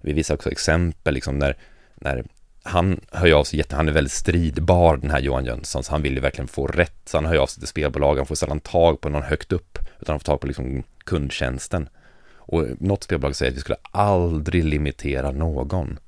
vi 0.00 0.12
visar 0.12 0.34
också 0.34 0.50
exempel 0.50 1.14
liksom 1.14 1.38
när, 1.38 1.56
när 1.94 2.24
han 2.62 3.00
hör 3.12 3.32
av 3.32 3.44
sig 3.44 3.58
jätte, 3.58 3.76
han 3.76 3.88
är 3.88 3.92
väldigt 3.92 4.12
stridbar 4.12 4.96
den 4.96 5.10
här 5.10 5.20
Johan 5.20 5.44
Jönsson, 5.44 5.82
så 5.82 5.92
han 5.92 6.02
vill 6.02 6.14
ju 6.14 6.20
verkligen 6.20 6.48
få 6.48 6.66
rätt, 6.66 7.00
så 7.04 7.16
han 7.16 7.26
hör 7.26 7.36
av 7.36 7.46
sig 7.46 7.60
till 7.60 7.68
spelbolagen, 7.68 8.18
han 8.18 8.26
får 8.26 8.34
sällan 8.34 8.60
tag 8.60 9.00
på 9.00 9.08
någon 9.08 9.22
högt 9.22 9.52
upp, 9.52 9.78
utan 10.00 10.12
han 10.12 10.20
får 10.20 10.24
tag 10.24 10.40
på 10.40 10.46
liksom 10.46 10.82
kundtjänsten. 11.10 11.88
Och 12.34 12.66
något 12.78 13.02
spelbolag 13.02 13.36
säger 13.36 13.52
att 13.52 13.56
vi 13.56 13.60
skulle 13.60 13.78
aldrig 13.90 14.64
limitera 14.64 15.30
någon. 15.30 15.98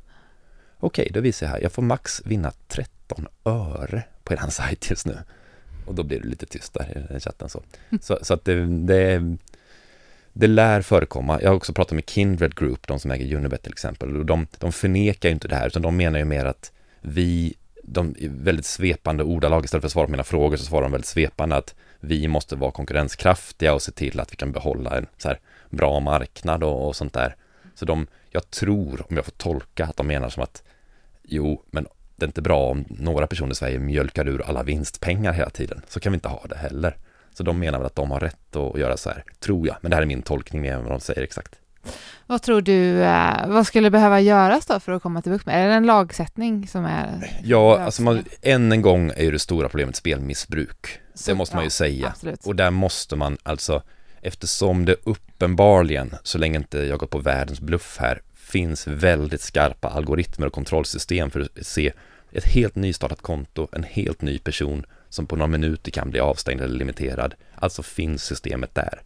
Okej, 0.81 1.11
då 1.15 1.21
visar 1.21 1.47
jag 1.47 1.53
här, 1.53 1.61
jag 1.61 1.73
får 1.73 1.83
max 1.83 2.23
vinna 2.25 2.53
13 2.69 3.27
öre 3.45 4.03
på 4.25 4.33
er 4.33 4.39
sajt 4.51 4.91
just 4.91 5.07
nu. 5.07 5.19
Och 5.87 5.95
då 5.95 6.03
blir 6.03 6.21
det 6.21 6.29
lite 6.29 6.47
tyst 6.47 6.75
där 6.75 7.17
i 7.17 7.21
chatten 7.21 7.49
så. 7.49 7.63
Så, 8.01 8.19
så 8.23 8.35
att 8.35 8.45
det, 8.45 8.67
det 8.67 9.37
det 10.33 10.47
lär 10.47 10.83
förekomma. 10.83 11.43
Jag 11.43 11.51
har 11.51 11.57
också 11.57 11.73
pratat 11.73 11.93
med 11.93 12.11
Kindred 12.11 12.55
Group, 12.55 12.87
de 12.87 12.99
som 12.99 13.11
äger 13.11 13.37
Unibet 13.37 13.63
till 13.63 13.73
exempel, 13.73 14.17
och 14.17 14.27
de, 14.27 14.47
de 14.59 14.73
förnekar 14.73 15.29
ju 15.29 15.33
inte 15.33 15.49
det 15.49 15.57
här, 15.57 15.67
utan 15.67 15.83
de 15.83 15.97
menar 15.97 16.19
ju 16.19 16.25
mer 16.25 16.45
att 16.45 16.73
vi, 17.01 17.55
de 17.83 18.15
väldigt 18.21 18.67
svepande 18.67 19.25
ordalag, 19.25 19.65
istället 19.65 19.83
för 19.83 19.87
att 19.87 19.93
svara 19.93 20.07
på 20.07 20.11
mina 20.11 20.25
frågor 20.25 20.57
så 20.57 20.65
svarar 20.65 20.83
de 20.83 20.93
väldigt 20.93 21.09
svepande 21.09 21.57
att 21.57 21.75
vi 22.05 22.29
måste 22.29 22.57
vara 22.57 22.71
konkurrenskraftiga 22.71 23.75
och 23.75 23.83
se 23.83 23.93
till 23.93 24.21
att 24.21 24.33
vi 24.33 24.37
kan 24.37 24.53
behålla 24.53 24.97
en 24.97 25.07
så 25.19 25.29
här 25.29 25.41
bra 25.71 26.01
marknad 26.01 26.65
och, 26.65 26.89
och 26.89 26.97
sånt 26.97 27.13
där. 27.13 27.37
Så 27.75 27.85
de, 27.85 28.07
jag 28.31 28.51
tror, 28.51 29.07
om 29.09 29.17
jag 29.17 29.25
får 29.25 29.33
tolka, 29.33 29.85
att 29.85 29.97
de 29.97 30.07
menar 30.07 30.29
som 30.29 30.43
att 30.43 30.63
jo, 31.23 31.63
men 31.71 31.87
det 32.17 32.25
är 32.25 32.29
inte 32.29 32.43
bra 32.43 32.71
om 32.71 32.85
några 32.89 33.27
personer 33.27 33.53
i 33.53 33.55
Sverige 33.55 33.79
mjölkar 33.79 34.29
ur 34.29 34.43
alla 34.43 34.63
vinstpengar 34.63 35.33
hela 35.33 35.51
tiden. 35.51 35.83
Så 35.89 36.01
kan 36.01 36.13
vi 36.13 36.15
inte 36.15 36.29
ha 36.29 36.47
det 36.49 36.57
heller. 36.57 36.97
Så 37.35 37.43
de 37.43 37.59
menar 37.59 37.79
väl 37.79 37.87
att 37.87 37.97
de 37.97 38.11
har 38.11 38.21
rätt 38.21 38.57
att 38.57 38.79
göra 38.79 38.97
så 38.97 39.11
här, 39.11 39.25
tror 39.41 39.67
jag. 39.67 39.77
Men 39.81 39.91
det 39.91 39.97
här 39.97 40.03
är 40.03 40.07
min 40.07 40.23
tolkning 40.23 40.63
mer 40.63 40.73
än 40.73 40.83
vad 40.83 40.93
de 40.93 41.01
säger 41.01 41.23
exakt. 41.23 41.55
Vad 42.27 42.43
tror 42.43 42.61
du, 42.61 43.03
eh, 43.03 43.47
vad 43.49 43.67
skulle 43.67 43.91
behöva 43.91 44.21
göras 44.21 44.67
då 44.67 44.81
för 44.81 44.93
att 44.93 45.03
komma 45.03 45.23
till 45.23 45.33
bukt 45.33 45.47
med? 45.47 45.65
Är 45.65 45.69
det 45.69 45.75
en 45.75 45.87
lagsättning 45.87 46.69
som 46.69 46.85
är 46.85 47.31
Ja, 47.45 47.79
alltså 47.81 48.03
man, 48.03 48.25
än 48.43 48.73
en 48.73 48.83
gång 48.83 49.11
är 49.17 49.23
ju 49.25 49.31
det 49.31 49.39
stora 49.39 49.69
problemet 49.69 49.97
spelmissbruk. 49.97 50.87
Så- 51.15 51.31
det 51.31 51.35
måste 51.35 51.57
man 51.57 51.65
ju 51.65 51.71
säga. 51.71 52.09
Absolut. 52.09 52.47
Och 52.47 52.57
där 52.57 52.71
måste 52.71 53.17
man 53.17 53.39
alltså, 53.43 53.83
eftersom 54.21 54.85
det 54.85 54.97
uppenbarligen, 55.05 56.15
så 56.23 56.39
länge 56.39 56.59
inte 56.59 56.79
jag 56.79 56.99
går 56.99 57.07
på 57.07 57.19
världens 57.19 57.61
bluff 57.61 57.97
här, 58.01 58.23
finns 58.35 58.87
väldigt 58.87 59.41
skarpa 59.41 59.89
algoritmer 59.89 60.47
och 60.47 60.53
kontrollsystem 60.53 61.31
för 61.31 61.41
att 61.41 61.67
se 61.67 61.93
ett 62.33 62.45
helt 62.45 62.75
nystartat 62.75 63.23
konto, 63.23 63.69
en 63.73 63.83
helt 63.85 64.23
ny 64.23 64.39
person 64.39 64.87
som 65.09 65.27
på 65.27 65.37
några 65.37 65.47
minuter 65.47 65.91
kan 65.91 66.11
bli 66.11 66.21
avstängd 66.21 66.61
eller 66.61 66.79
limiterad. 66.79 67.35
Alltså 67.55 67.83
finns 67.83 68.25
systemet 68.25 68.75
där. 68.75 69.01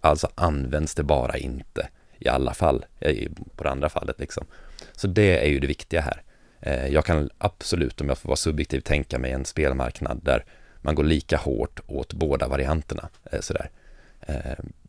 Alltså 0.00 0.28
används 0.34 0.94
det 0.94 1.02
bara 1.02 1.36
inte 1.36 1.88
i 2.18 2.28
alla 2.28 2.54
fall, 2.54 2.84
eh, 3.00 3.28
på 3.56 3.64
det 3.64 3.70
andra 3.70 3.88
fallet 3.88 4.20
liksom. 4.20 4.46
Så 4.92 5.06
det 5.06 5.38
är 5.44 5.48
ju 5.48 5.58
det 5.58 5.66
viktiga 5.66 6.00
här. 6.00 6.22
Eh, 6.60 6.86
jag 6.86 7.04
kan 7.04 7.30
absolut, 7.38 8.00
om 8.00 8.08
jag 8.08 8.18
får 8.18 8.28
vara 8.28 8.36
subjektiv, 8.36 8.80
tänka 8.80 9.18
mig 9.18 9.32
en 9.32 9.44
spelmarknad 9.44 10.20
där 10.22 10.44
man 10.82 10.94
går 10.94 11.04
lika 11.04 11.36
hårt 11.36 11.80
åt 11.86 12.12
båda 12.12 12.48
varianterna. 12.48 13.08
Eh, 13.32 13.40
sådär. 13.40 13.70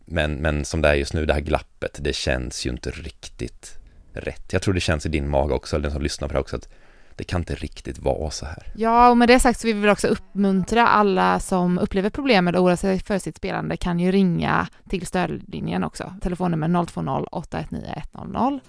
Men, 0.06 0.36
men 0.36 0.66
som 0.66 0.82
det 0.82 0.90
är 0.90 0.94
just 0.94 1.14
nu, 1.14 1.26
det 1.26 1.34
här 1.34 1.42
glappet, 1.42 1.98
det 2.02 2.14
känns 2.14 2.66
ju 2.66 2.70
inte 2.70 2.90
riktigt 2.90 3.80
rätt. 4.14 4.54
Jag 4.54 4.62
tror 4.62 4.74
det 4.74 4.80
känns 4.80 5.06
i 5.06 5.10
din 5.10 5.30
mage 5.30 5.54
också, 5.54 5.76
eller 5.76 5.84
den 5.84 5.92
som 5.92 6.02
lyssnar 6.02 6.28
på 6.28 6.32
det 6.32 6.38
här 6.38 6.42
också, 6.42 6.56
att 6.56 6.70
det 7.18 7.24
kan 7.24 7.42
inte 7.42 7.56
riktigt 7.56 8.00
vara 8.00 8.32
så 8.32 8.46
här. 8.46 8.64
Ja, 8.76 9.10
och 9.10 9.18
med 9.18 9.28
det 9.30 9.40
sagt 9.40 9.60
så 9.60 9.68
vill 9.68 9.76
vi 9.76 9.90
också 9.90 10.08
uppmuntra 10.08 10.88
alla 10.88 11.40
som 11.40 11.80
upplever 11.80 12.10
problem 12.10 12.46
med 12.46 12.56
att 12.56 12.62
oroa 12.62 12.78
sig 12.78 13.00
för 13.00 13.20
sitt 13.20 13.38
spelande 13.38 13.78
kan 13.78 14.00
ju 14.00 14.12
ringa 14.12 14.68
till 14.90 15.08
stödlinjen 15.08 15.84
också. 15.84 16.14
Telefonnummer 16.22 16.86
020 16.86 17.28
819 17.32 18.36
100. 18.36 18.60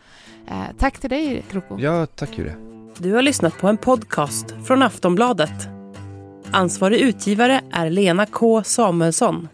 Eh, 0.49 0.55
tack 0.79 0.99
till 0.99 1.11
dig, 1.11 1.45
Kroko. 1.51 1.79
Ja, 1.79 2.07
tack 2.07 2.39
Julia. 2.39 2.55
Du 2.99 3.13
har 3.13 3.23
lyssnat 3.23 3.59
på 3.59 3.69
en 3.69 3.77
podcast 3.77 4.55
från 4.65 4.83
Aftonbladet. 4.83 5.69
Ansvarig 6.51 7.01
utgivare 7.01 7.61
är 7.73 7.91
Lena 7.91 8.27
K 8.27 8.63
Samuelsson. 8.63 9.49